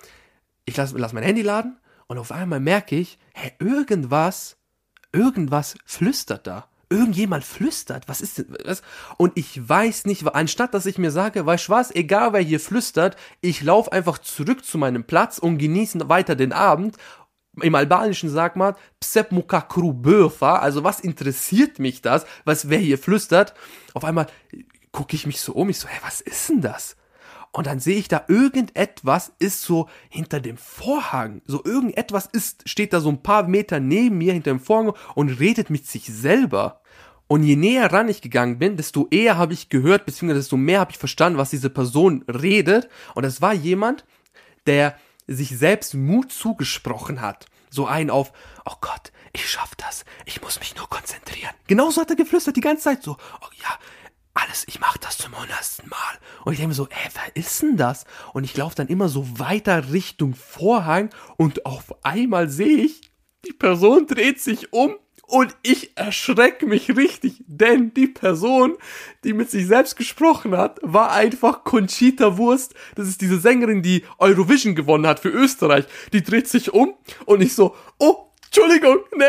ich 0.64 0.76
lass, 0.76 0.92
lass 0.92 1.12
mein 1.12 1.24
Handy 1.24 1.42
laden 1.42 1.78
und 2.06 2.18
auf 2.18 2.32
einmal 2.32 2.60
merke 2.60 2.96
ich, 2.96 3.18
hä, 3.34 3.52
irgendwas, 3.58 4.56
irgendwas 5.12 5.76
flüstert 5.84 6.46
da 6.46 6.68
irgendjemand 6.90 7.44
flüstert. 7.44 8.08
Was 8.08 8.20
ist 8.20 8.38
denn, 8.38 8.56
was? 8.64 8.82
Und 9.16 9.32
ich 9.36 9.68
weiß 9.68 10.06
nicht, 10.06 10.26
anstatt 10.26 10.74
dass 10.74 10.86
ich 10.86 10.98
mir 10.98 11.10
sage, 11.10 11.44
weißt 11.44 11.68
du 11.68 11.72
was, 11.72 11.94
egal 11.94 12.32
wer 12.32 12.40
hier 12.40 12.60
flüstert, 12.60 13.16
ich 13.40 13.62
laufe 13.62 13.92
einfach 13.92 14.18
zurück 14.18 14.64
zu 14.64 14.78
meinem 14.78 15.04
Platz 15.04 15.38
und 15.38 15.58
genieße 15.58 16.08
weiter 16.08 16.36
den 16.36 16.52
Abend. 16.52 16.96
Im 17.60 17.74
Albanischen 17.74 18.30
sagt 18.30 18.56
man, 18.56 18.74
Psep 19.00 19.32
mukakru 19.32 19.92
böfa, 19.92 20.56
also 20.56 20.84
was 20.84 21.00
interessiert 21.00 21.78
mich 21.78 22.02
das, 22.02 22.24
was 22.44 22.68
wer 22.68 22.78
hier 22.78 22.98
flüstert? 22.98 23.54
Auf 23.94 24.04
einmal 24.04 24.26
gucke 24.92 25.16
ich 25.16 25.26
mich 25.26 25.40
so 25.40 25.52
um, 25.52 25.68
ich 25.68 25.78
so, 25.78 25.88
hey, 25.88 26.00
was 26.02 26.20
ist 26.20 26.48
denn 26.48 26.60
das? 26.60 26.96
Und 27.58 27.66
dann 27.66 27.80
sehe 27.80 27.98
ich 27.98 28.06
da 28.06 28.24
irgendetwas 28.28 29.32
ist 29.40 29.62
so 29.62 29.88
hinter 30.08 30.38
dem 30.38 30.56
Vorhang. 30.56 31.42
So 31.44 31.64
irgendetwas 31.64 32.26
ist, 32.26 32.68
steht 32.68 32.92
da 32.92 33.00
so 33.00 33.08
ein 33.08 33.20
paar 33.20 33.48
Meter 33.48 33.80
neben 33.80 34.16
mir 34.16 34.32
hinter 34.32 34.52
dem 34.52 34.60
Vorhang 34.60 34.94
und 35.16 35.40
redet 35.40 35.68
mit 35.68 35.84
sich 35.84 36.04
selber. 36.04 36.82
Und 37.26 37.42
je 37.42 37.56
näher 37.56 37.92
ran 37.92 38.08
ich 38.08 38.22
gegangen 38.22 38.60
bin, 38.60 38.76
desto 38.76 39.08
eher 39.10 39.38
habe 39.38 39.54
ich 39.54 39.70
gehört, 39.70 40.06
beziehungsweise 40.06 40.38
desto 40.38 40.56
mehr 40.56 40.78
habe 40.78 40.92
ich 40.92 40.98
verstanden, 40.98 41.36
was 41.36 41.50
diese 41.50 41.68
Person 41.68 42.24
redet. 42.28 42.88
Und 43.16 43.24
es 43.24 43.42
war 43.42 43.54
jemand, 43.54 44.04
der 44.68 44.96
sich 45.26 45.58
selbst 45.58 45.94
Mut 45.94 46.30
zugesprochen 46.30 47.20
hat. 47.20 47.46
So 47.70 47.88
ein 47.88 48.08
auf, 48.08 48.32
oh 48.66 48.76
Gott, 48.80 49.10
ich 49.32 49.50
schaff 49.50 49.74
das, 49.74 50.04
ich 50.26 50.40
muss 50.42 50.60
mich 50.60 50.76
nur 50.76 50.88
konzentrieren. 50.88 51.54
Genauso 51.66 52.02
hat 52.02 52.10
er 52.10 52.14
geflüstert 52.14 52.54
die 52.54 52.60
ganze 52.60 52.84
Zeit 52.84 53.02
so, 53.02 53.16
oh 53.40 53.48
ja, 53.60 53.78
alles, 54.42 54.64
ich 54.66 54.80
mache 54.80 54.98
das 55.00 55.18
zum 55.18 55.38
hundertsten 55.38 55.88
Mal. 55.88 56.18
Und 56.44 56.52
ich 56.52 56.58
denke 56.58 56.68
mir 56.68 56.74
so, 56.74 56.88
hä, 56.90 57.08
wer 57.14 57.36
ist 57.36 57.62
denn 57.62 57.76
das? 57.76 58.04
Und 58.32 58.44
ich 58.44 58.56
laufe 58.56 58.76
dann 58.76 58.88
immer 58.88 59.08
so 59.08 59.38
weiter 59.38 59.92
Richtung 59.92 60.34
Vorhang 60.34 61.10
und 61.36 61.66
auf 61.66 62.04
einmal 62.04 62.48
sehe 62.48 62.78
ich, 62.78 63.00
die 63.46 63.52
Person 63.52 64.06
dreht 64.06 64.40
sich 64.40 64.72
um 64.72 64.96
und 65.28 65.54
ich 65.62 65.96
erschrecke 65.96 66.66
mich 66.66 66.96
richtig, 66.96 67.44
denn 67.46 67.92
die 67.92 68.06
Person, 68.06 68.76
die 69.24 69.34
mit 69.34 69.50
sich 69.50 69.66
selbst 69.66 69.96
gesprochen 69.96 70.56
hat, 70.56 70.78
war 70.82 71.12
einfach 71.12 71.64
Conchita 71.64 72.38
Wurst. 72.38 72.74
Das 72.94 73.08
ist 73.08 73.20
diese 73.20 73.38
Sängerin, 73.38 73.82
die 73.82 74.04
Eurovision 74.18 74.74
gewonnen 74.74 75.06
hat 75.06 75.20
für 75.20 75.28
Österreich. 75.28 75.84
Die 76.14 76.22
dreht 76.22 76.48
sich 76.48 76.72
um 76.72 76.94
und 77.26 77.42
ich 77.42 77.54
so, 77.54 77.76
oh, 77.98 78.27
Entschuldigung, 78.50 79.00
ne? 79.14 79.26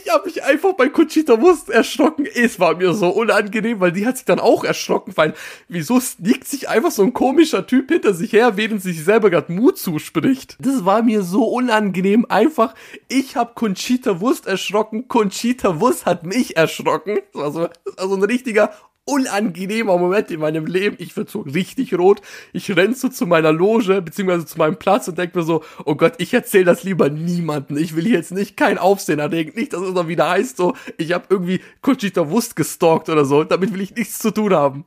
Ich 0.00 0.10
habe 0.10 0.24
mich 0.24 0.42
einfach 0.42 0.72
bei 0.72 0.88
Conchita 0.88 1.40
Wurst 1.40 1.68
erschrocken. 1.68 2.26
Es 2.26 2.58
war 2.58 2.74
mir 2.74 2.94
so 2.94 3.10
unangenehm, 3.10 3.78
weil 3.78 3.92
die 3.92 4.06
hat 4.06 4.16
sich 4.16 4.24
dann 4.24 4.40
auch 4.40 4.64
erschrocken, 4.64 5.12
weil 5.16 5.34
wieso 5.68 6.00
sneakt 6.00 6.48
sich 6.48 6.68
einfach 6.68 6.90
so 6.90 7.02
ein 7.02 7.12
komischer 7.12 7.66
Typ 7.66 7.90
hinter 7.90 8.14
sich 8.14 8.32
her, 8.32 8.56
während 8.56 8.82
sich 8.82 9.04
selber 9.04 9.28
gerade 9.28 9.52
Mut 9.52 9.78
zuspricht. 9.78 10.56
Das 10.60 10.86
war 10.86 11.02
mir 11.02 11.22
so 11.22 11.44
unangenehm. 11.44 12.24
Einfach, 12.28 12.74
ich 13.08 13.36
habe 13.36 13.52
Conchita 13.54 14.20
Wurst 14.20 14.46
erschrocken, 14.46 15.08
Conchita 15.08 15.78
Wurst 15.80 16.06
hat 16.06 16.24
mich 16.24 16.56
erschrocken. 16.56 17.18
Das 17.32 17.42
war 17.42 17.52
so, 17.52 17.68
das 17.84 17.96
war 17.98 18.08
so 18.08 18.14
ein 18.14 18.24
richtiger 18.24 18.72
unangenehmer 19.08 19.96
Moment 19.96 20.30
in 20.30 20.40
meinem 20.40 20.66
Leben. 20.66 20.96
Ich 20.98 21.16
wird 21.16 21.30
so 21.30 21.40
richtig 21.40 21.94
rot. 21.94 22.20
Ich 22.52 22.76
renn 22.76 22.94
so 22.94 23.08
zu 23.08 23.26
meiner 23.26 23.52
Loge, 23.52 24.02
beziehungsweise 24.02 24.46
zu 24.46 24.58
meinem 24.58 24.76
Platz 24.76 25.08
und 25.08 25.16
denk 25.16 25.34
mir 25.34 25.42
so, 25.42 25.64
oh 25.84 25.94
Gott, 25.94 26.14
ich 26.18 26.34
erzähle 26.34 26.66
das 26.66 26.84
lieber 26.84 27.08
niemanden. 27.08 27.76
Ich 27.76 27.96
will 27.96 28.06
jetzt 28.06 28.32
nicht 28.32 28.56
kein 28.56 28.78
Aufsehen 28.78 29.18
erregen. 29.18 29.52
Nicht, 29.54 29.72
dass 29.72 29.80
es 29.80 29.94
dann 29.94 30.08
wieder 30.08 30.28
heißt 30.28 30.58
so, 30.58 30.74
ich 30.98 31.12
habe 31.12 31.24
irgendwie 31.30 31.60
Conchita 31.80 32.30
Wust 32.30 32.54
gestalkt 32.54 33.08
oder 33.08 33.24
so. 33.24 33.44
Damit 33.44 33.72
will 33.72 33.80
ich 33.80 33.94
nichts 33.94 34.18
zu 34.18 34.30
tun 34.30 34.52
haben. 34.52 34.84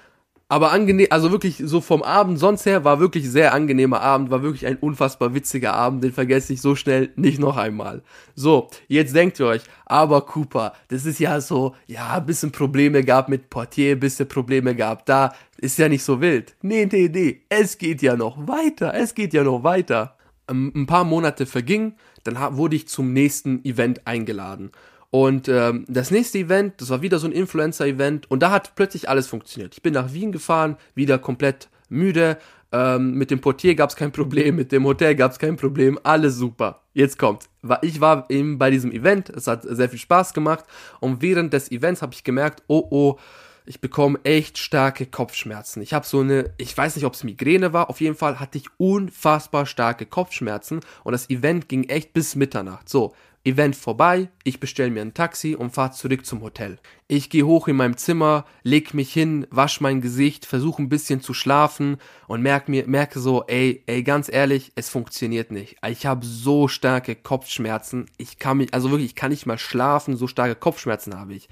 Aber 0.51 0.73
angenehm, 0.73 1.07
also 1.11 1.31
wirklich 1.31 1.63
so 1.63 1.79
vom 1.79 2.03
Abend 2.03 2.37
sonst 2.37 2.65
her 2.65 2.83
war 2.83 2.99
wirklich 2.99 3.29
sehr 3.29 3.53
angenehmer 3.53 4.01
Abend, 4.01 4.31
war 4.31 4.43
wirklich 4.43 4.65
ein 4.65 4.75
unfassbar 4.75 5.33
witziger 5.33 5.71
Abend, 5.75 6.03
den 6.03 6.11
vergesse 6.11 6.51
ich 6.51 6.59
so 6.59 6.75
schnell 6.75 7.13
nicht 7.15 7.39
noch 7.39 7.55
einmal. 7.55 8.01
So, 8.35 8.67
jetzt 8.89 9.15
denkt 9.15 9.39
ihr 9.39 9.45
euch, 9.45 9.61
aber 9.85 10.25
Cooper, 10.25 10.73
das 10.89 11.05
ist 11.05 11.19
ja 11.19 11.39
so, 11.39 11.73
ja, 11.87 12.15
ein 12.15 12.25
bisschen 12.25 12.51
Probleme 12.51 13.05
gab 13.05 13.29
mit 13.29 13.49
Portier, 13.49 13.97
bisschen 13.97 14.27
Probleme 14.27 14.75
gab 14.75 15.05
da, 15.05 15.33
ist 15.55 15.77
ja 15.77 15.87
nicht 15.87 16.03
so 16.03 16.19
wild. 16.19 16.53
Nee, 16.61 16.85
nee, 16.91 17.09
nee, 17.09 17.43
es 17.47 17.77
geht 17.77 18.01
ja 18.01 18.17
noch 18.17 18.49
weiter, 18.49 18.93
es 18.93 19.15
geht 19.15 19.33
ja 19.33 19.45
noch 19.45 19.63
weiter. 19.63 20.17
Ähm, 20.49 20.73
ein 20.75 20.85
paar 20.85 21.05
Monate 21.05 21.45
vergingen, 21.45 21.95
dann 22.25 22.57
wurde 22.57 22.75
ich 22.75 22.89
zum 22.89 23.13
nächsten 23.13 23.63
Event 23.63 24.05
eingeladen. 24.05 24.71
Und 25.11 25.49
ähm, 25.49 25.85
das 25.89 26.09
nächste 26.09 26.39
Event, 26.39 26.79
das 26.79 26.89
war 26.89 27.01
wieder 27.01 27.19
so 27.19 27.27
ein 27.27 27.33
Influencer-Event 27.33 28.31
und 28.31 28.41
da 28.41 28.49
hat 28.49 28.75
plötzlich 28.75 29.09
alles 29.09 29.27
funktioniert. 29.27 29.75
Ich 29.75 29.81
bin 29.81 29.93
nach 29.93 30.13
Wien 30.13 30.31
gefahren, 30.31 30.77
wieder 30.95 31.19
komplett 31.19 31.69
müde. 31.89 32.37
Ähm, 32.71 33.15
mit 33.15 33.29
dem 33.29 33.41
Portier 33.41 33.75
gab 33.75 33.89
es 33.89 33.97
kein 33.97 34.13
Problem, 34.13 34.55
mit 34.55 34.71
dem 34.71 34.85
Hotel 34.85 35.15
gab 35.15 35.33
es 35.33 35.39
kein 35.39 35.57
Problem, 35.57 35.99
alles 36.03 36.37
super. 36.37 36.83
Jetzt 36.93 37.19
kommt. 37.19 37.49
Ich 37.81 37.99
war 37.99 38.25
eben 38.29 38.57
bei 38.57 38.71
diesem 38.71 38.93
Event, 38.93 39.29
es 39.29 39.47
hat 39.47 39.63
sehr 39.63 39.89
viel 39.89 39.99
Spaß 39.99 40.33
gemacht 40.33 40.63
und 41.01 41.21
während 41.21 41.51
des 41.51 41.69
Events 41.71 42.01
habe 42.01 42.13
ich 42.13 42.23
gemerkt, 42.23 42.63
oh 42.67 42.87
oh, 42.89 43.19
ich 43.65 43.81
bekomme 43.81 44.19
echt 44.23 44.57
starke 44.57 45.05
Kopfschmerzen. 45.05 45.81
Ich 45.81 45.93
habe 45.93 46.05
so 46.05 46.21
eine, 46.21 46.53
ich 46.57 46.75
weiß 46.75 46.95
nicht, 46.95 47.05
ob 47.05 47.13
es 47.13 47.25
Migräne 47.25 47.73
war, 47.73 47.89
auf 47.89 47.99
jeden 47.99 48.15
Fall 48.15 48.39
hatte 48.39 48.57
ich 48.57 48.67
unfassbar 48.77 49.65
starke 49.65 50.05
Kopfschmerzen 50.05 50.79
und 51.03 51.11
das 51.11 51.29
Event 51.29 51.67
ging 51.67 51.83
echt 51.89 52.13
bis 52.13 52.35
Mitternacht. 52.35 52.87
So, 52.87 53.13
Event 53.43 53.75
vorbei, 53.75 54.29
ich 54.43 54.59
bestelle 54.59 54.91
mir 54.91 55.01
ein 55.01 55.15
Taxi 55.15 55.55
und 55.55 55.71
fahre 55.71 55.91
zurück 55.91 56.27
zum 56.27 56.41
Hotel. 56.41 56.77
Ich 57.07 57.31
gehe 57.31 57.45
hoch 57.45 57.67
in 57.67 57.75
meinem 57.75 57.97
Zimmer, 57.97 58.45
leg 58.61 58.93
mich 58.93 59.11
hin, 59.11 59.47
wasch 59.49 59.81
mein 59.81 59.99
Gesicht, 59.99 60.45
versuche 60.45 60.81
ein 60.81 60.89
bisschen 60.89 61.21
zu 61.21 61.33
schlafen 61.33 61.97
und 62.27 62.43
merke 62.43 62.69
mir, 62.69 62.87
merke 62.87 63.19
so, 63.19 63.43
ey, 63.47 63.83
ey, 63.87 64.03
ganz 64.03 64.29
ehrlich, 64.31 64.71
es 64.75 64.89
funktioniert 64.89 65.49
nicht. 65.51 65.77
Ich 65.87 66.05
habe 66.05 66.23
so 66.23 66.67
starke 66.67 67.15
Kopfschmerzen, 67.15 68.05
ich 68.17 68.37
kann 68.37 68.57
mich, 68.57 68.73
also 68.75 68.91
wirklich, 68.91 69.09
ich 69.09 69.15
kann 69.15 69.31
nicht 69.31 69.47
mal 69.47 69.57
schlafen, 69.57 70.15
so 70.15 70.27
starke 70.27 70.55
Kopfschmerzen 70.55 71.17
habe 71.17 71.33
ich 71.33 71.49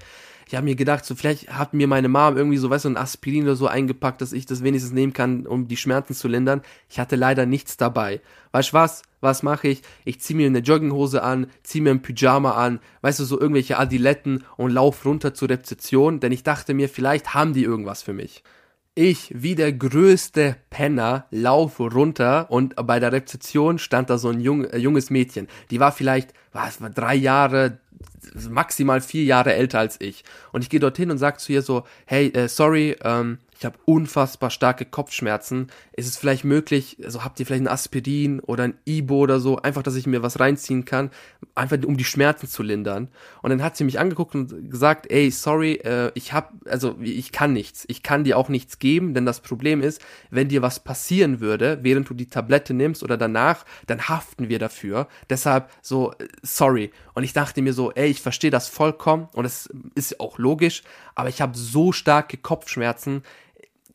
ich 0.50 0.56
habe 0.56 0.64
mir 0.64 0.74
gedacht, 0.74 1.04
so 1.04 1.14
vielleicht 1.14 1.48
hat 1.50 1.74
mir 1.74 1.86
meine 1.86 2.08
Mom 2.08 2.36
irgendwie 2.36 2.56
so, 2.56 2.70
weißt 2.70 2.86
du, 2.86 2.88
ein 2.88 2.96
Aspirin 2.96 3.44
oder 3.44 3.54
so 3.54 3.68
eingepackt, 3.68 4.20
dass 4.20 4.32
ich 4.32 4.46
das 4.46 4.64
wenigstens 4.64 4.92
nehmen 4.92 5.12
kann, 5.12 5.46
um 5.46 5.68
die 5.68 5.76
Schmerzen 5.76 6.12
zu 6.12 6.26
lindern. 6.26 6.62
Ich 6.88 6.98
hatte 6.98 7.14
leider 7.14 7.46
nichts 7.46 7.76
dabei. 7.76 8.20
Weißt 8.50 8.70
du 8.70 8.72
was? 8.72 9.02
Was 9.20 9.44
mache 9.44 9.68
ich? 9.68 9.82
Ich 10.04 10.20
ziehe 10.20 10.36
mir 10.36 10.48
eine 10.48 10.58
Jogginghose 10.58 11.22
an, 11.22 11.46
ziehe 11.62 11.84
mir 11.84 11.92
ein 11.92 12.02
Pyjama 12.02 12.54
an, 12.54 12.80
weißt 13.02 13.20
du, 13.20 13.24
so 13.24 13.38
irgendwelche 13.40 13.78
Adiletten 13.78 14.42
und 14.56 14.72
lauf 14.72 15.06
runter 15.06 15.34
zur 15.34 15.50
Rezeption, 15.50 16.18
denn 16.18 16.32
ich 16.32 16.42
dachte 16.42 16.74
mir, 16.74 16.88
vielleicht 16.88 17.32
haben 17.32 17.52
die 17.52 17.62
irgendwas 17.62 18.02
für 18.02 18.12
mich. 18.12 18.42
Ich, 19.02 19.32
wie 19.34 19.54
der 19.54 19.72
größte 19.72 20.56
Penner, 20.68 21.24
laufe 21.30 21.84
runter 21.84 22.50
und 22.50 22.76
bei 22.86 23.00
der 23.00 23.12
Rezeption 23.12 23.78
stand 23.78 24.10
da 24.10 24.18
so 24.18 24.28
ein 24.28 24.40
jung, 24.40 24.66
äh, 24.66 24.76
junges 24.76 25.08
Mädchen. 25.08 25.48
Die 25.70 25.80
war 25.80 25.90
vielleicht, 25.90 26.34
was, 26.52 26.80
drei 26.94 27.14
Jahre, 27.14 27.78
maximal 28.50 29.00
vier 29.00 29.24
Jahre 29.24 29.54
älter 29.54 29.78
als 29.78 29.98
ich. 30.02 30.22
Und 30.52 30.64
ich 30.64 30.68
gehe 30.68 30.80
dorthin 30.80 31.10
und 31.10 31.16
sage 31.16 31.38
zu 31.38 31.50
ihr 31.50 31.62
so, 31.62 31.84
hey, 32.04 32.28
äh, 32.34 32.46
sorry, 32.46 32.94
ähm, 33.02 33.38
ich 33.60 33.66
habe 33.66 33.78
unfassbar 33.84 34.48
starke 34.48 34.86
Kopfschmerzen. 34.86 35.66
Ist 35.92 36.08
es 36.08 36.16
vielleicht 36.16 36.44
möglich, 36.44 36.96
also 37.04 37.24
habt 37.24 37.38
ihr 37.38 37.44
vielleicht 37.44 37.62
ein 37.62 37.68
Aspirin 37.68 38.40
oder 38.40 38.64
ein 38.64 38.78
Ibo 38.86 39.18
oder 39.18 39.38
so, 39.38 39.58
einfach, 39.58 39.82
dass 39.82 39.96
ich 39.96 40.06
mir 40.06 40.22
was 40.22 40.40
reinziehen 40.40 40.86
kann, 40.86 41.10
einfach 41.54 41.76
um 41.84 41.98
die 41.98 42.04
Schmerzen 42.04 42.48
zu 42.48 42.62
lindern. 42.62 43.08
Und 43.42 43.50
dann 43.50 43.62
hat 43.62 43.76
sie 43.76 43.84
mich 43.84 43.98
angeguckt 43.98 44.34
und 44.34 44.70
gesagt, 44.70 45.10
ey, 45.10 45.30
sorry, 45.30 45.74
äh, 45.74 46.10
ich 46.14 46.32
hab, 46.32 46.54
also 46.64 46.96
ich 47.02 47.32
kann 47.32 47.52
nichts. 47.52 47.84
Ich 47.88 48.02
kann 48.02 48.24
dir 48.24 48.38
auch 48.38 48.48
nichts 48.48 48.78
geben, 48.78 49.12
denn 49.12 49.26
das 49.26 49.40
Problem 49.40 49.82
ist, 49.82 50.00
wenn 50.30 50.48
dir 50.48 50.62
was 50.62 50.80
passieren 50.80 51.40
würde, 51.40 51.80
während 51.82 52.08
du 52.08 52.14
die 52.14 52.30
Tablette 52.30 52.72
nimmst 52.72 53.02
oder 53.02 53.18
danach, 53.18 53.66
dann 53.86 54.08
haften 54.08 54.48
wir 54.48 54.58
dafür. 54.58 55.06
Deshalb 55.28 55.68
so, 55.82 56.12
äh, 56.12 56.28
sorry. 56.40 56.92
Und 57.12 57.24
ich 57.24 57.34
dachte 57.34 57.60
mir 57.60 57.74
so, 57.74 57.92
ey, 57.92 58.08
ich 58.08 58.22
verstehe 58.22 58.50
das 58.50 58.68
vollkommen 58.68 59.28
und 59.34 59.44
es 59.44 59.68
ist 59.94 60.18
auch 60.18 60.38
logisch, 60.38 60.82
aber 61.14 61.28
ich 61.28 61.42
habe 61.42 61.58
so 61.58 61.92
starke 61.92 62.38
Kopfschmerzen, 62.38 63.22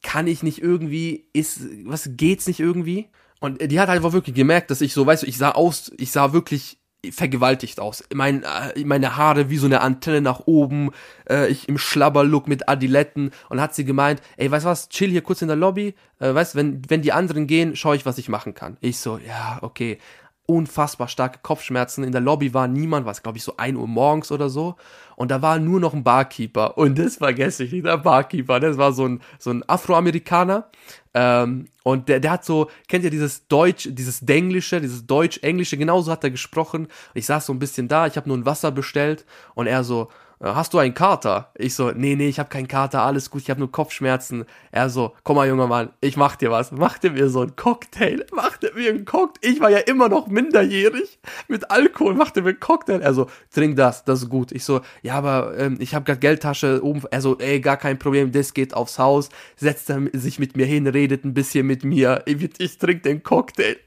kann 0.05 0.27
ich 0.27 0.43
nicht 0.43 0.61
irgendwie, 0.61 1.25
ist, 1.33 1.61
was 1.83 2.11
geht's 2.11 2.47
nicht 2.47 2.59
irgendwie? 2.59 3.07
Und 3.39 3.59
die 3.59 3.79
hat 3.79 3.89
einfach 3.89 4.13
wirklich 4.13 4.35
gemerkt, 4.35 4.69
dass 4.69 4.81
ich 4.81 4.93
so, 4.93 5.05
weißt 5.05 5.23
du, 5.23 5.27
ich 5.27 5.37
sah 5.37 5.51
aus, 5.51 5.91
ich 5.97 6.11
sah 6.11 6.31
wirklich 6.31 6.77
vergewaltigt 7.09 7.79
aus. 7.79 8.03
Mein, 8.13 8.43
äh, 8.43 8.83
meine 8.85 9.15
Haare 9.15 9.49
wie 9.49 9.57
so 9.57 9.65
eine 9.65 9.81
Antenne 9.81 10.21
nach 10.21 10.41
oben, 10.45 10.91
äh, 11.29 11.47
ich 11.49 11.67
im 11.67 11.77
Schlabberlook 11.77 12.47
mit 12.47 12.69
Adiletten 12.69 13.31
und 13.49 13.59
hat 13.59 13.75
sie 13.75 13.85
gemeint, 13.85 14.21
ey, 14.37 14.49
weißt 14.49 14.65
du 14.65 14.69
was, 14.69 14.89
chill 14.89 15.09
hier 15.09 15.21
kurz 15.21 15.41
in 15.41 15.47
der 15.47 15.57
Lobby, 15.57 15.95
äh, 16.19 16.33
weißt 16.33 16.55
wenn, 16.55 16.81
wenn 16.87 17.01
die 17.01 17.11
anderen 17.11 17.47
gehen, 17.47 17.75
schaue 17.75 17.95
ich, 17.95 18.05
was 18.05 18.17
ich 18.17 18.29
machen 18.29 18.53
kann. 18.53 18.77
Ich 18.81 18.99
so, 18.99 19.17
ja, 19.17 19.59
okay 19.61 19.97
unfassbar 20.47 21.07
starke 21.07 21.39
Kopfschmerzen. 21.41 22.03
In 22.03 22.11
der 22.11 22.21
Lobby 22.21 22.53
war 22.53 22.67
niemand, 22.67 23.05
was 23.05 23.23
glaube 23.23 23.37
ich 23.37 23.43
so 23.43 23.57
ein 23.57 23.75
Uhr 23.75 23.87
morgens 23.87 24.31
oder 24.31 24.49
so. 24.49 24.75
Und 25.15 25.31
da 25.31 25.41
war 25.41 25.59
nur 25.59 25.79
noch 25.79 25.93
ein 25.93 26.03
Barkeeper. 26.03 26.77
Und 26.77 26.99
das 26.99 27.17
vergesse 27.17 27.63
ich 27.63 27.71
nicht, 27.71 27.85
der 27.85 27.97
Barkeeper. 27.97 28.59
Das 28.59 28.77
war 28.77 28.91
so 28.91 29.07
ein, 29.07 29.21
so 29.39 29.51
ein 29.51 29.67
Afroamerikaner. 29.67 30.69
Ähm, 31.13 31.67
und 31.83 32.09
der, 32.09 32.19
der 32.19 32.31
hat 32.31 32.45
so, 32.45 32.69
kennt 32.87 33.05
ihr 33.05 33.11
dieses 33.11 33.47
Deutsch, 33.47 33.87
dieses 33.91 34.19
Denglische, 34.19 34.81
dieses 34.81 35.07
Deutsch-Englische, 35.07 35.77
genauso 35.77 36.11
hat 36.11 36.23
er 36.23 36.31
gesprochen. 36.31 36.87
Ich 37.13 37.25
saß 37.25 37.45
so 37.45 37.53
ein 37.53 37.59
bisschen 37.59 37.87
da, 37.87 38.05
ich 38.05 38.17
habe 38.17 38.27
nur 38.27 38.37
ein 38.37 38.45
Wasser 38.45 38.71
bestellt 38.71 39.25
und 39.53 39.67
er 39.67 39.83
so, 39.83 40.09
hast 40.41 40.73
du 40.73 40.79
einen 40.79 40.93
Kater? 40.93 41.51
Ich 41.55 41.75
so, 41.75 41.91
nee, 41.91 42.15
nee, 42.15 42.27
ich 42.27 42.39
habe 42.39 42.49
keinen 42.49 42.67
Kater, 42.67 43.01
alles 43.01 43.29
gut, 43.29 43.41
ich 43.41 43.49
habe 43.49 43.59
nur 43.59 43.71
Kopfschmerzen. 43.71 44.45
Er 44.71 44.89
so, 44.89 45.13
komm 45.23 45.37
mal, 45.37 45.47
junger 45.47 45.67
Mann, 45.67 45.89
ich 46.01 46.17
mach 46.17 46.35
dir 46.35 46.51
was. 46.51 46.71
Mach 46.71 46.97
dir 46.97 47.11
mir 47.11 47.29
so 47.29 47.41
einen 47.41 47.55
Cocktail, 47.55 48.25
mach 48.33 48.57
dir 48.57 48.73
mir 48.75 48.89
einen 48.89 49.05
Cocktail. 49.05 49.49
Ich 49.49 49.59
war 49.61 49.69
ja 49.69 49.79
immer 49.79 50.09
noch 50.09 50.27
minderjährig 50.27 51.19
mit 51.47 51.71
Alkohol, 51.71 52.15
mach 52.15 52.31
dir 52.31 52.41
mir 52.41 52.49
einen 52.49 52.59
Cocktail. 52.59 53.01
Er 53.01 53.13
so, 53.13 53.27
trink 53.53 53.77
das, 53.77 54.03
das 54.03 54.23
ist 54.23 54.29
gut. 54.29 54.51
Ich 54.51 54.65
so, 54.65 54.81
ja, 55.01 55.15
aber 55.15 55.57
ähm, 55.57 55.77
ich 55.79 55.95
habe 55.95 56.05
gerade 56.05 56.19
Geldtasche 56.19 56.83
oben. 56.83 57.01
Er 57.11 57.21
so, 57.21 57.37
ey, 57.37 57.59
gar 57.59 57.77
kein 57.77 57.97
Problem, 57.97 58.31
das 58.31 58.53
geht 58.53 58.73
aufs 58.73 58.99
Haus. 58.99 59.29
Setzt 59.55 59.89
er 59.89 60.01
sich 60.13 60.39
mit 60.39 60.57
mir 60.57 60.65
hin, 60.65 60.87
redet 60.87 61.23
ein 61.23 61.33
bisschen 61.33 61.65
mit 61.65 61.83
mir. 61.83 62.23
Ich, 62.25 62.49
ich 62.59 62.77
trink 62.77 63.03
den 63.03 63.23
Cocktail. 63.23 63.77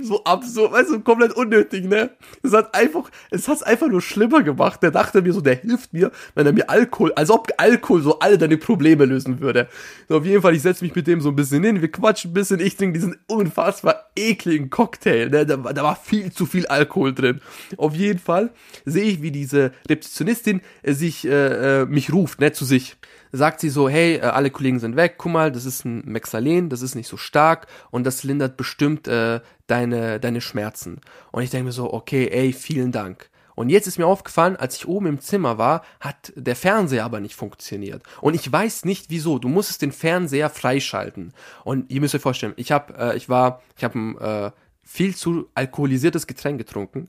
So 0.00 0.24
absurd, 0.24 0.72
weißt 0.72 0.90
du, 0.90 1.00
komplett 1.00 1.32
unnötig, 1.34 1.84
ne? 1.84 2.10
Es 2.42 2.52
hat 2.52 2.74
einfach, 2.74 3.10
es 3.30 3.46
hat's 3.48 3.62
einfach 3.62 3.88
nur 3.88 4.00
schlimmer 4.00 4.42
gemacht. 4.42 4.82
Der 4.82 4.90
dachte 4.90 5.22
mir 5.22 5.32
so, 5.32 5.40
der 5.40 5.51
der 5.52 5.60
hilft 5.60 5.92
mir, 5.92 6.10
wenn 6.34 6.46
er 6.46 6.52
mir 6.52 6.68
Alkohol, 6.68 7.12
als 7.14 7.30
ob 7.30 7.48
Alkohol 7.56 8.02
so 8.02 8.18
alle 8.18 8.38
deine 8.38 8.56
Probleme 8.56 9.04
lösen 9.04 9.40
würde. 9.40 9.68
So, 10.08 10.18
auf 10.18 10.24
jeden 10.24 10.42
Fall, 10.42 10.54
ich 10.54 10.62
setze 10.62 10.84
mich 10.84 10.94
mit 10.94 11.06
dem 11.06 11.20
so 11.20 11.28
ein 11.28 11.36
bisschen 11.36 11.62
hin, 11.62 11.80
wir 11.80 11.90
quatschen 11.90 12.30
ein 12.30 12.34
bisschen, 12.34 12.60
ich 12.60 12.76
trinke 12.76 12.98
diesen 12.98 13.16
unfassbar 13.26 14.10
ekligen 14.16 14.70
Cocktail, 14.70 15.28
ne? 15.28 15.46
da, 15.46 15.56
da 15.56 15.82
war 15.82 15.96
viel 15.96 16.32
zu 16.32 16.46
viel 16.46 16.66
Alkohol 16.66 17.14
drin. 17.14 17.40
Auf 17.76 17.94
jeden 17.94 18.18
Fall 18.18 18.50
sehe 18.84 19.04
ich, 19.04 19.22
wie 19.22 19.30
diese 19.30 19.72
Rezeptionistin 19.88 20.62
äh, 20.82 20.92
sich, 20.92 21.26
äh, 21.26 21.82
äh, 21.82 21.86
mich 21.86 22.12
ruft, 22.12 22.40
ne, 22.40 22.52
zu 22.52 22.64
sich 22.64 22.96
sagt 23.34 23.60
sie 23.60 23.70
so, 23.70 23.88
hey, 23.88 24.16
äh, 24.16 24.20
alle 24.20 24.50
Kollegen 24.50 24.78
sind 24.78 24.94
weg, 24.94 25.14
guck 25.16 25.32
mal, 25.32 25.50
das 25.50 25.64
ist 25.64 25.86
ein 25.86 26.02
Mexalen, 26.04 26.68
das 26.68 26.82
ist 26.82 26.94
nicht 26.94 27.08
so 27.08 27.16
stark 27.16 27.66
und 27.90 28.04
das 28.04 28.24
lindert 28.24 28.58
bestimmt 28.58 29.08
äh, 29.08 29.40
deine, 29.66 30.20
deine 30.20 30.42
Schmerzen. 30.42 31.00
Und 31.30 31.42
ich 31.42 31.48
denke 31.48 31.64
mir 31.64 31.72
so, 31.72 31.92
okay, 31.92 32.28
ey, 32.28 32.52
vielen 32.52 32.92
Dank. 32.92 33.30
Und 33.54 33.68
jetzt 33.68 33.86
ist 33.86 33.98
mir 33.98 34.06
aufgefallen, 34.06 34.56
als 34.56 34.76
ich 34.76 34.88
oben 34.88 35.06
im 35.06 35.20
Zimmer 35.20 35.58
war, 35.58 35.82
hat 36.00 36.32
der 36.36 36.56
Fernseher 36.56 37.04
aber 37.04 37.20
nicht 37.20 37.34
funktioniert. 37.34 38.02
Und 38.20 38.34
ich 38.34 38.50
weiß 38.50 38.84
nicht 38.84 39.06
wieso. 39.10 39.38
Du 39.38 39.48
musstest 39.48 39.82
den 39.82 39.92
Fernseher 39.92 40.50
freischalten. 40.50 41.32
Und 41.64 41.90
ihr 41.90 42.00
müsst 42.00 42.14
euch 42.14 42.22
vorstellen, 42.22 42.54
ich 42.56 42.72
habe, 42.72 42.94
äh, 42.96 43.16
ich 43.16 43.28
war, 43.28 43.62
ich 43.76 43.84
habe 43.84 43.98
ein 43.98 44.18
äh, 44.18 44.50
viel 44.82 45.14
zu 45.14 45.48
alkoholisiertes 45.54 46.26
Getränk 46.26 46.58
getrunken 46.58 47.08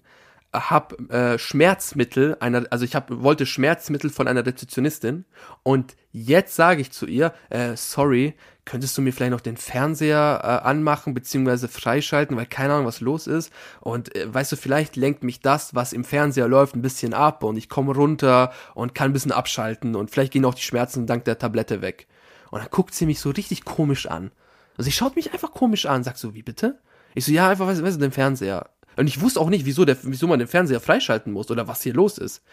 habe 0.54 1.10
äh, 1.10 1.40
Schmerzmittel 1.40 2.38
einer, 2.40 2.66
also 2.70 2.86
ich 2.86 2.96
hab, 2.96 3.10
wollte 3.10 3.46
Schmerzmittel 3.46 4.10
von 4.10 4.28
einer 4.28 4.46
Rezeptionistin 4.46 5.26
und 5.64 5.96
jetzt 6.12 6.56
sage 6.56 6.82
ich 6.82 6.92
zu 6.92 7.06
ihr, 7.06 7.34
äh, 7.50 7.76
sorry, 7.76 8.36
könntest 8.66 8.98
du 8.98 9.02
mir 9.02 9.12
vielleicht 9.12 9.32
noch 9.32 9.42
den 9.42 9.58
Fernseher 9.58 10.40
äh, 10.44 10.68
anmachen 10.68 11.14
beziehungsweise 11.14 11.68
freischalten, 11.68 12.38
weil 12.38 12.46
keine 12.46 12.74
Ahnung 12.74 12.86
was 12.86 13.02
los 13.02 13.28
ist 13.28 13.52
und 13.82 14.16
äh, 14.16 14.32
weißt 14.34 14.52
du, 14.52 14.56
vielleicht 14.56 14.96
lenkt 14.96 15.24
mich 15.24 15.42
das, 15.42 15.74
was 15.76 15.92
im 15.92 16.04
Fernseher 16.04 16.48
läuft, 16.48 16.76
ein 16.76 16.82
bisschen 16.82 17.14
ab 17.14 17.44
und 17.44 17.58
ich 17.58 17.68
komme 17.68 17.94
runter 17.94 18.52
und 18.76 18.96
kann 18.96 19.10
ein 19.10 19.14
bisschen 19.14 19.32
abschalten 19.32 19.96
und 19.96 20.12
vielleicht 20.12 20.34
gehen 20.34 20.46
auch 20.46 20.56
die 20.56 20.62
Schmerzen 20.62 21.08
dank 21.08 21.26
der 21.26 21.40
Tablette 21.40 21.82
weg. 21.82 22.08
Und 22.52 22.60
dann 22.60 22.70
guckt 22.70 22.94
sie 22.94 23.08
mich 23.08 23.20
so 23.20 23.32
richtig 23.32 23.66
komisch 23.66 24.06
an. 24.06 24.32
Also 24.78 24.84
sie 24.84 24.92
schaut 24.92 25.16
mich 25.16 25.34
einfach 25.34 25.52
komisch 25.52 25.88
an, 25.88 26.04
sagt 26.04 26.20
so, 26.20 26.36
wie 26.36 26.44
bitte? 26.44 26.80
Ich 27.16 27.26
so, 27.26 27.32
ja, 27.32 27.50
einfach, 27.50 27.68
weißt 27.68 27.82
du, 27.82 28.00
den 28.00 28.12
Fernseher. 28.12 28.70
Und 28.96 29.08
ich 29.08 29.22
wusste 29.22 29.40
auch 29.40 29.50
nicht, 29.50 29.66
wieso, 29.66 29.86
der, 29.86 29.98
wieso 30.04 30.28
man 30.28 30.40
den 30.40 30.48
Fernseher 30.48 30.80
freischalten 30.80 31.34
muss 31.34 31.52
oder 31.52 31.68
was 31.68 31.82
hier 31.82 31.94
los 31.94 32.18
ist. 32.18 32.44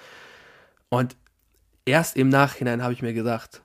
Und 0.88 1.16
erst 1.85 2.16
im 2.16 2.29
Nachhinein 2.29 2.83
habe 2.83 2.92
ich 2.92 3.03
mir 3.03 3.12
gedacht, 3.12 3.62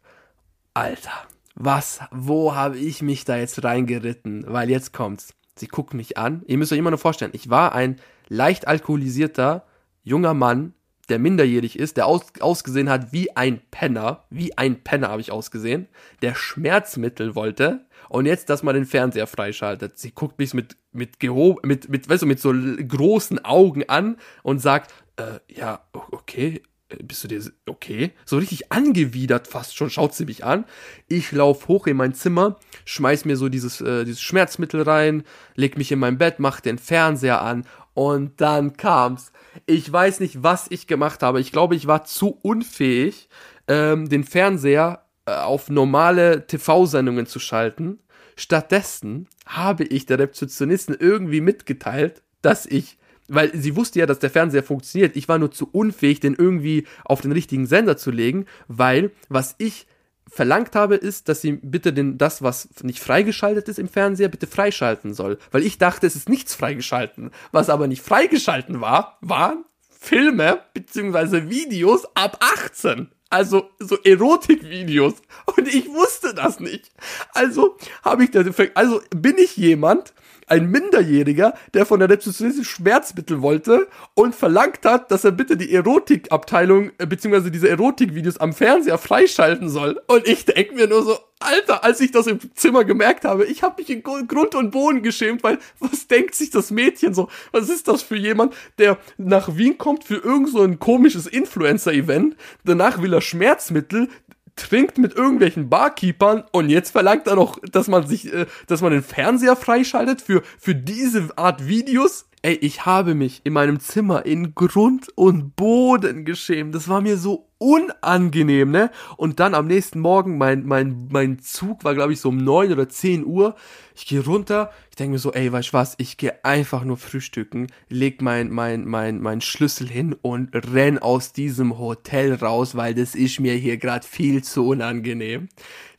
Alter, 0.73 1.11
was, 1.55 1.99
wo 2.11 2.53
habe 2.53 2.77
ich 2.77 3.01
mich 3.01 3.25
da 3.25 3.37
jetzt 3.37 3.63
reingeritten? 3.63 4.45
Weil 4.47 4.69
jetzt 4.69 4.93
kommt's. 4.93 5.33
Sie 5.57 5.67
guckt 5.67 5.93
mich 5.93 6.17
an. 6.17 6.43
Ihr 6.47 6.57
müsst 6.57 6.73
euch 6.73 6.79
immer 6.79 6.91
nur 6.91 6.99
vorstellen, 6.99 7.31
ich 7.33 7.49
war 7.49 7.73
ein 7.73 7.97
leicht 8.27 8.67
alkoholisierter 8.67 9.65
junger 10.03 10.33
Mann, 10.33 10.73
der 11.07 11.19
minderjährig 11.19 11.77
ist, 11.77 11.97
der 11.97 12.07
aus, 12.07 12.23
ausgesehen 12.39 12.89
hat 12.89 13.13
wie 13.13 13.35
ein 13.35 13.61
Penner, 13.71 14.25
wie 14.29 14.57
ein 14.57 14.83
Penner 14.83 15.09
habe 15.09 15.21
ich 15.21 15.31
ausgesehen, 15.31 15.87
der 16.21 16.35
Schmerzmittel 16.35 17.35
wollte 17.35 17.85
und 18.15 18.25
jetzt, 18.25 18.49
dass 18.49 18.63
man 18.63 18.75
den 18.75 18.85
Fernseher 18.85 19.27
freischaltet. 19.27 19.99
Sie 19.99 20.11
guckt 20.11 20.39
mich 20.39 20.53
mit 20.53 20.77
mit 20.93 21.19
gehob 21.19 21.65
mit 21.65 21.89
mit 21.89 22.07
weißt 22.07 22.23
du 22.23 22.25
mit 22.25 22.39
so 22.39 22.53
großen 22.53 23.43
Augen 23.43 23.89
an 23.89 24.15
und 24.41 24.59
sagt, 24.59 24.93
äh, 25.17 25.39
ja, 25.53 25.85
okay, 26.11 26.61
äh, 26.87 27.03
bist 27.03 27.25
du 27.25 27.27
dir 27.27 27.43
okay? 27.67 28.13
So 28.23 28.37
richtig 28.37 28.71
angewidert 28.71 29.47
fast 29.49 29.75
schon, 29.75 29.89
schaut 29.89 30.13
sie 30.13 30.23
mich 30.23 30.45
an. 30.45 30.63
Ich 31.09 31.33
lauf 31.33 31.67
hoch 31.67 31.87
in 31.87 31.97
mein 31.97 32.13
Zimmer, 32.13 32.57
schmeiß 32.85 33.25
mir 33.25 33.35
so 33.35 33.49
dieses, 33.49 33.81
äh, 33.81 34.05
dieses 34.05 34.21
Schmerzmittel 34.21 34.83
rein, 34.83 35.23
leg 35.55 35.77
mich 35.77 35.91
in 35.91 35.99
mein 35.99 36.17
Bett, 36.17 36.39
mach 36.39 36.61
den 36.61 36.77
Fernseher 36.77 37.41
an 37.41 37.65
und 37.95 38.39
dann 38.39 38.77
kam's. 38.77 39.33
Ich 39.65 39.91
weiß 39.91 40.21
nicht, 40.21 40.41
was 40.41 40.67
ich 40.71 40.87
gemacht 40.87 41.21
habe. 41.21 41.41
Ich 41.41 41.51
glaube, 41.51 41.75
ich 41.75 41.85
war 41.85 42.05
zu 42.05 42.29
unfähig, 42.29 43.27
ähm, 43.67 44.07
den 44.07 44.23
Fernseher 44.23 45.05
äh, 45.25 45.33
auf 45.33 45.69
normale 45.69 46.47
TV-Sendungen 46.47 47.25
zu 47.25 47.39
schalten. 47.39 47.99
Stattdessen 48.35 49.27
habe 49.45 49.83
ich 49.83 50.05
der 50.05 50.19
Rezeptionistin 50.19 50.97
irgendwie 50.99 51.41
mitgeteilt, 51.41 52.21
dass 52.41 52.65
ich 52.65 52.97
weil 53.27 53.55
sie 53.55 53.75
wusste 53.75 53.97
ja, 53.97 54.05
dass 54.05 54.19
der 54.19 54.29
Fernseher 54.29 54.61
funktioniert. 54.61 55.15
Ich 55.15 55.27
war 55.27 55.39
nur 55.39 55.51
zu 55.51 55.67
unfähig, 55.71 56.19
den 56.19 56.35
irgendwie 56.35 56.85
auf 57.03 57.21
den 57.21 57.31
richtigen 57.31 57.65
Sender 57.65 57.97
zu 57.97 58.11
legen, 58.11 58.45
weil 58.67 59.09
was 59.29 59.55
ich 59.57 59.87
verlangt 60.27 60.75
habe, 60.75 60.95
ist, 60.95 61.29
dass 61.29 61.41
sie 61.41 61.53
bitte 61.53 61.93
den, 61.93 62.17
das, 62.17 62.41
was 62.41 62.69
nicht 62.83 62.99
freigeschaltet 62.99 63.69
ist 63.69 63.79
im 63.79 63.87
Fernseher, 63.87 64.29
bitte 64.29 64.47
freischalten 64.47 65.13
soll. 65.13 65.37
Weil 65.51 65.63
ich 65.63 65.77
dachte, 65.77 66.07
es 66.07 66.15
ist 66.15 66.29
nichts 66.29 66.55
freigeschalten. 66.55 67.31
Was 67.51 67.69
aber 67.69 67.87
nicht 67.87 68.01
freigeschalten 68.01 68.81
war, 68.81 69.17
waren 69.21 69.65
Filme 69.89 70.59
bzw. 70.73 71.49
Videos 71.49 72.05
ab 72.15 72.39
18. 72.39 73.09
Also 73.35 73.69
so 73.79 73.97
Erotikvideos. 74.01 75.15
Und 75.57 75.67
ich 75.67 75.89
wusste 75.89 76.33
das 76.33 76.61
nicht. 76.61 76.89
Also 77.33 77.75
habe 78.01 78.23
ich 78.23 78.31
das, 78.31 78.47
also 78.75 79.01
bin 79.13 79.37
ich 79.37 79.57
jemand, 79.57 80.13
ein 80.47 80.69
Minderjähriger, 80.69 81.53
der 81.73 81.85
von 81.85 81.99
der 81.99 82.09
Rezeptionistin 82.09 82.63
Schmerzmittel 82.63 83.41
wollte 83.41 83.87
und 84.13 84.35
verlangt 84.35 84.85
hat, 84.85 85.11
dass 85.11 85.23
er 85.23 85.31
bitte 85.31 85.57
die 85.57 85.73
Erotikabteilung 85.73 86.91
äh, 86.97 87.05
beziehungsweise 87.05 87.51
diese 87.51 87.69
Erotikvideos 87.69 88.37
am 88.37 88.53
Fernseher 88.53 88.97
freischalten 88.97 89.69
soll. 89.69 90.01
Und 90.07 90.27
ich 90.27 90.45
denke 90.45 90.75
mir 90.75 90.87
nur 90.87 91.03
so, 91.03 91.17
Alter, 91.39 91.83
als 91.83 91.99
ich 91.99 92.11
das 92.11 92.27
im 92.27 92.39
Zimmer 92.55 92.85
gemerkt 92.85 93.25
habe, 93.25 93.45
ich 93.45 93.61
habe 93.61 93.81
mich 93.81 93.89
in 93.89 94.03
Grund 94.03 94.55
und 94.55 94.71
Boden 94.71 95.03
geschämt, 95.03 95.43
weil 95.43 95.59
was 95.79 96.07
denkt 96.07 96.33
sich 96.33 96.49
das 96.49 96.71
Mädchen 96.71 97.13
so? 97.13 97.29
Was 97.51 97.69
ist 97.69 97.87
das 97.87 98.01
für 98.01 98.15
jemand, 98.15 98.53
der 98.77 98.97
nach 99.17 99.57
Wien 99.57 99.77
kommt 99.77 100.05
für 100.05 100.15
irgend 100.15 100.49
so 100.49 100.61
ein 100.61 100.79
komisches 100.79 101.27
Influencer-Event, 101.27 102.35
danach 102.63 103.01
will 103.01 103.13
er 103.13 103.21
Schmerzmittel, 103.21 104.07
trinkt 104.55 104.97
mit 104.97 105.15
irgendwelchen 105.15 105.69
Barkeepern 105.69 106.43
und 106.51 106.69
jetzt 106.69 106.91
verlangt 106.91 107.27
er 107.27 107.35
noch, 107.35 107.59
dass 107.71 107.87
man 107.87 108.07
sich, 108.07 108.33
äh, 108.33 108.45
dass 108.67 108.81
man 108.81 108.91
den 108.91 109.03
Fernseher 109.03 109.55
freischaltet 109.55 110.21
für, 110.21 110.43
für 110.57 110.75
diese 110.75 111.29
Art 111.37 111.67
Videos. 111.67 112.25
Ey, 112.45 112.59
ich 112.61 112.85
habe 112.85 113.15
mich 113.15 113.41
in 113.43 113.53
meinem 113.53 113.79
Zimmer 113.79 114.23
in 114.27 114.53
Grund 114.53 115.07
und 115.15 115.55
Boden 115.55 116.25
geschämt. 116.25 116.75
Das 116.75 116.87
war 116.87 117.01
mir 117.01 117.17
so 117.17 117.49
unangenehm, 117.57 118.69
ne? 118.69 118.91
Und 119.17 119.39
dann 119.39 119.55
am 119.55 119.65
nächsten 119.65 119.99
Morgen, 119.99 120.37
mein, 120.37 120.63
mein, 120.63 121.07
mein 121.09 121.39
Zug 121.39 121.83
war, 121.83 121.95
glaube 121.95 122.13
ich, 122.13 122.21
so 122.21 122.29
um 122.29 122.37
neun 122.37 122.71
oder 122.71 122.87
zehn 122.87 123.25
Uhr. 123.25 123.55
Ich 123.95 124.05
gehe 124.05 124.23
runter, 124.23 124.69
ich 124.91 124.95
denke 124.95 125.13
mir 125.13 125.17
so, 125.17 125.33
ey, 125.33 125.51
weißt 125.51 125.69
du 125.69 125.73
was, 125.73 125.95
ich 125.97 126.17
gehe 126.17 126.45
einfach 126.45 126.83
nur 126.83 126.97
frühstücken, 126.97 127.65
leg 127.89 128.21
mein, 128.21 128.51
mein, 128.51 128.85
mein, 128.85 129.21
mein 129.21 129.41
Schlüssel 129.41 129.87
hin 129.87 130.15
und 130.21 130.53
renn 130.53 130.99
aus 130.99 131.33
diesem 131.33 131.79
Hotel 131.79 132.35
raus, 132.35 132.75
weil 132.75 132.93
das 132.93 133.15
ist 133.15 133.39
mir 133.39 133.55
hier 133.55 133.77
gerade 133.77 134.05
viel 134.05 134.43
zu 134.43 134.67
unangenehm. 134.67 135.49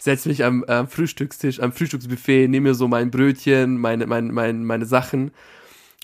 Setz 0.00 0.26
mich 0.26 0.44
am, 0.44 0.62
am 0.68 0.86
Frühstückstisch, 0.86 1.58
am 1.58 1.72
Frühstücksbuffet, 1.72 2.46
nehme 2.46 2.68
mir 2.68 2.74
so 2.76 2.86
mein 2.86 3.10
Brötchen, 3.10 3.78
meine, 3.78 4.06
meine, 4.06 4.32
meine, 4.32 4.58
meine 4.60 4.86
Sachen 4.86 5.32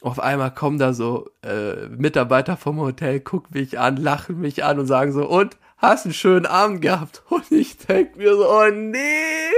auf 0.02 0.20
einmal 0.20 0.52
kommen 0.52 0.78
da 0.78 0.92
so 0.92 1.30
äh, 1.42 1.88
Mitarbeiter 1.88 2.56
vom 2.56 2.78
Hotel, 2.80 3.20
gucken 3.20 3.50
mich 3.58 3.78
an, 3.78 3.96
lachen 3.96 4.40
mich 4.40 4.64
an 4.64 4.78
und 4.78 4.86
sagen 4.86 5.12
so, 5.12 5.28
und 5.28 5.56
hast 5.78 6.04
einen 6.04 6.14
schönen 6.14 6.46
Abend 6.46 6.82
gehabt? 6.82 7.22
Und 7.28 7.50
ich 7.50 7.76
denk 7.78 8.16
mir 8.16 8.34
so, 8.34 8.48
oh 8.48 8.70
nee, 8.70 9.50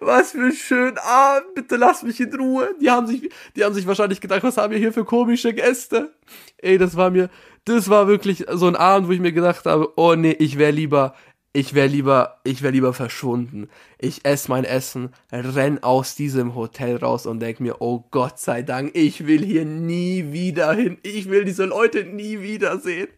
was 0.00 0.32
für 0.32 0.46
ein 0.46 0.52
schönen 0.52 0.98
Abend, 0.98 1.54
bitte 1.54 1.76
lass 1.76 2.02
mich 2.02 2.20
in 2.20 2.34
Ruhe. 2.34 2.74
Die 2.80 2.90
haben 2.90 3.06
sich, 3.06 3.30
die 3.56 3.64
haben 3.64 3.74
sich 3.74 3.86
wahrscheinlich 3.86 4.20
gedacht, 4.20 4.42
was 4.42 4.56
haben 4.56 4.72
wir 4.72 4.78
hier 4.78 4.92
für 4.92 5.04
komische 5.04 5.52
Gäste? 5.52 6.12
Ey, 6.58 6.78
das 6.78 6.96
war 6.96 7.10
mir, 7.10 7.30
das 7.64 7.88
war 7.88 8.08
wirklich 8.08 8.46
so 8.52 8.66
ein 8.66 8.76
Abend, 8.76 9.08
wo 9.08 9.12
ich 9.12 9.20
mir 9.20 9.32
gedacht 9.32 9.66
habe, 9.66 9.92
oh 9.96 10.14
nee, 10.14 10.32
ich 10.32 10.58
wäre 10.58 10.72
lieber, 10.72 11.14
ich 11.54 11.74
wäre 11.74 11.86
lieber, 11.86 12.40
ich 12.44 12.62
wäre 12.62 12.72
lieber 12.72 12.94
verschwunden. 12.94 13.68
Ich 13.98 14.24
esse 14.24 14.50
mein 14.50 14.64
Essen, 14.64 15.10
renn 15.30 15.82
aus 15.82 16.14
diesem 16.14 16.54
Hotel 16.54 16.96
raus 16.96 17.26
und 17.26 17.40
denk 17.40 17.60
mir, 17.60 17.80
oh 17.80 18.04
Gott 18.10 18.38
sei 18.38 18.62
Dank, 18.62 18.92
ich 18.94 19.26
will 19.26 19.44
hier 19.44 19.66
nie 19.66 20.32
wieder 20.32 20.72
hin. 20.72 20.96
Ich 21.02 21.28
will 21.28 21.44
diese 21.44 21.66
Leute 21.66 22.04
nie 22.04 22.40
wiedersehen. 22.40 23.08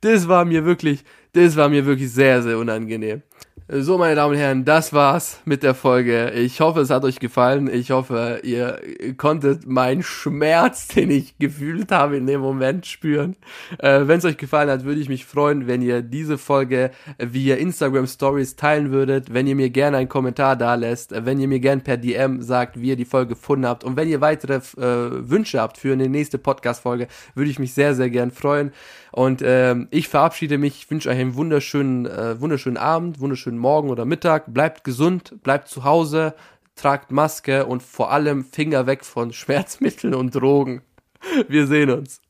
Das 0.00 0.28
war 0.28 0.46
mir 0.46 0.64
wirklich, 0.64 1.04
das 1.32 1.56
war 1.56 1.68
mir 1.68 1.84
wirklich 1.84 2.10
sehr, 2.10 2.42
sehr 2.42 2.58
unangenehm. 2.58 3.22
So, 3.66 3.96
meine 3.96 4.14
Damen 4.14 4.34
und 4.34 4.38
Herren, 4.38 4.66
das 4.66 4.92
war's 4.92 5.40
mit 5.46 5.62
der 5.62 5.74
Folge. 5.74 6.32
Ich 6.32 6.60
hoffe, 6.60 6.80
es 6.80 6.90
hat 6.90 7.02
euch 7.02 7.18
gefallen. 7.18 7.72
Ich 7.72 7.92
hoffe, 7.92 8.40
ihr 8.42 8.78
konntet 9.16 9.66
meinen 9.66 10.02
Schmerz, 10.02 10.86
den 10.94 11.10
ich 11.10 11.38
gefühlt 11.38 11.90
habe 11.90 12.18
in 12.18 12.26
dem 12.26 12.42
Moment, 12.42 12.84
spüren. 12.84 13.36
Äh, 13.78 14.02
wenn 14.06 14.18
es 14.18 14.26
euch 14.26 14.36
gefallen 14.36 14.68
hat, 14.68 14.84
würde 14.84 15.00
ich 15.00 15.08
mich 15.08 15.24
freuen, 15.24 15.66
wenn 15.66 15.80
ihr 15.80 16.02
diese 16.02 16.36
Folge 16.36 16.90
via 17.16 17.56
Instagram 17.56 18.06
Stories 18.06 18.56
teilen 18.56 18.90
würdet, 18.90 19.32
wenn 19.32 19.46
ihr 19.46 19.56
mir 19.56 19.70
gerne 19.70 19.96
einen 19.96 20.10
Kommentar 20.10 20.56
da 20.56 20.74
lässt, 20.74 21.12
wenn 21.24 21.40
ihr 21.40 21.48
mir 21.48 21.60
gerne 21.60 21.80
per 21.80 21.96
DM 21.96 22.42
sagt, 22.42 22.78
wie 22.78 22.88
ihr 22.88 22.96
die 22.96 23.06
Folge 23.06 23.30
gefunden 23.30 23.66
habt 23.66 23.82
und 23.82 23.96
wenn 23.96 24.10
ihr 24.10 24.20
weitere 24.20 24.56
äh, 24.56 25.30
Wünsche 25.30 25.58
habt 25.58 25.78
für 25.78 25.94
eine 25.94 26.10
nächste 26.10 26.36
Podcast-Folge, 26.36 27.08
würde 27.34 27.50
ich 27.50 27.58
mich 27.58 27.72
sehr, 27.72 27.94
sehr 27.94 28.10
gern 28.10 28.30
freuen. 28.30 28.72
Und 29.14 29.42
ähm, 29.44 29.86
ich 29.92 30.08
verabschiede 30.08 30.58
mich, 30.58 30.76
ich 30.76 30.90
wünsche 30.90 31.08
euch 31.08 31.18
einen 31.18 31.36
wunderschönen, 31.36 32.04
äh, 32.04 32.40
wunderschönen 32.40 32.76
Abend, 32.76 33.20
wunderschönen 33.20 33.53
Morgen 33.58 33.90
oder 33.90 34.04
Mittag. 34.04 34.52
Bleibt 34.52 34.84
gesund, 34.84 35.42
bleibt 35.42 35.68
zu 35.68 35.84
Hause, 35.84 36.34
tragt 36.76 37.10
Maske 37.10 37.66
und 37.66 37.82
vor 37.82 38.10
allem 38.10 38.44
Finger 38.44 38.86
weg 38.86 39.04
von 39.04 39.32
Schmerzmitteln 39.34 40.14
und 40.14 40.34
Drogen. 40.34 40.82
Wir 41.48 41.66
sehen 41.66 41.90
uns. 41.90 42.20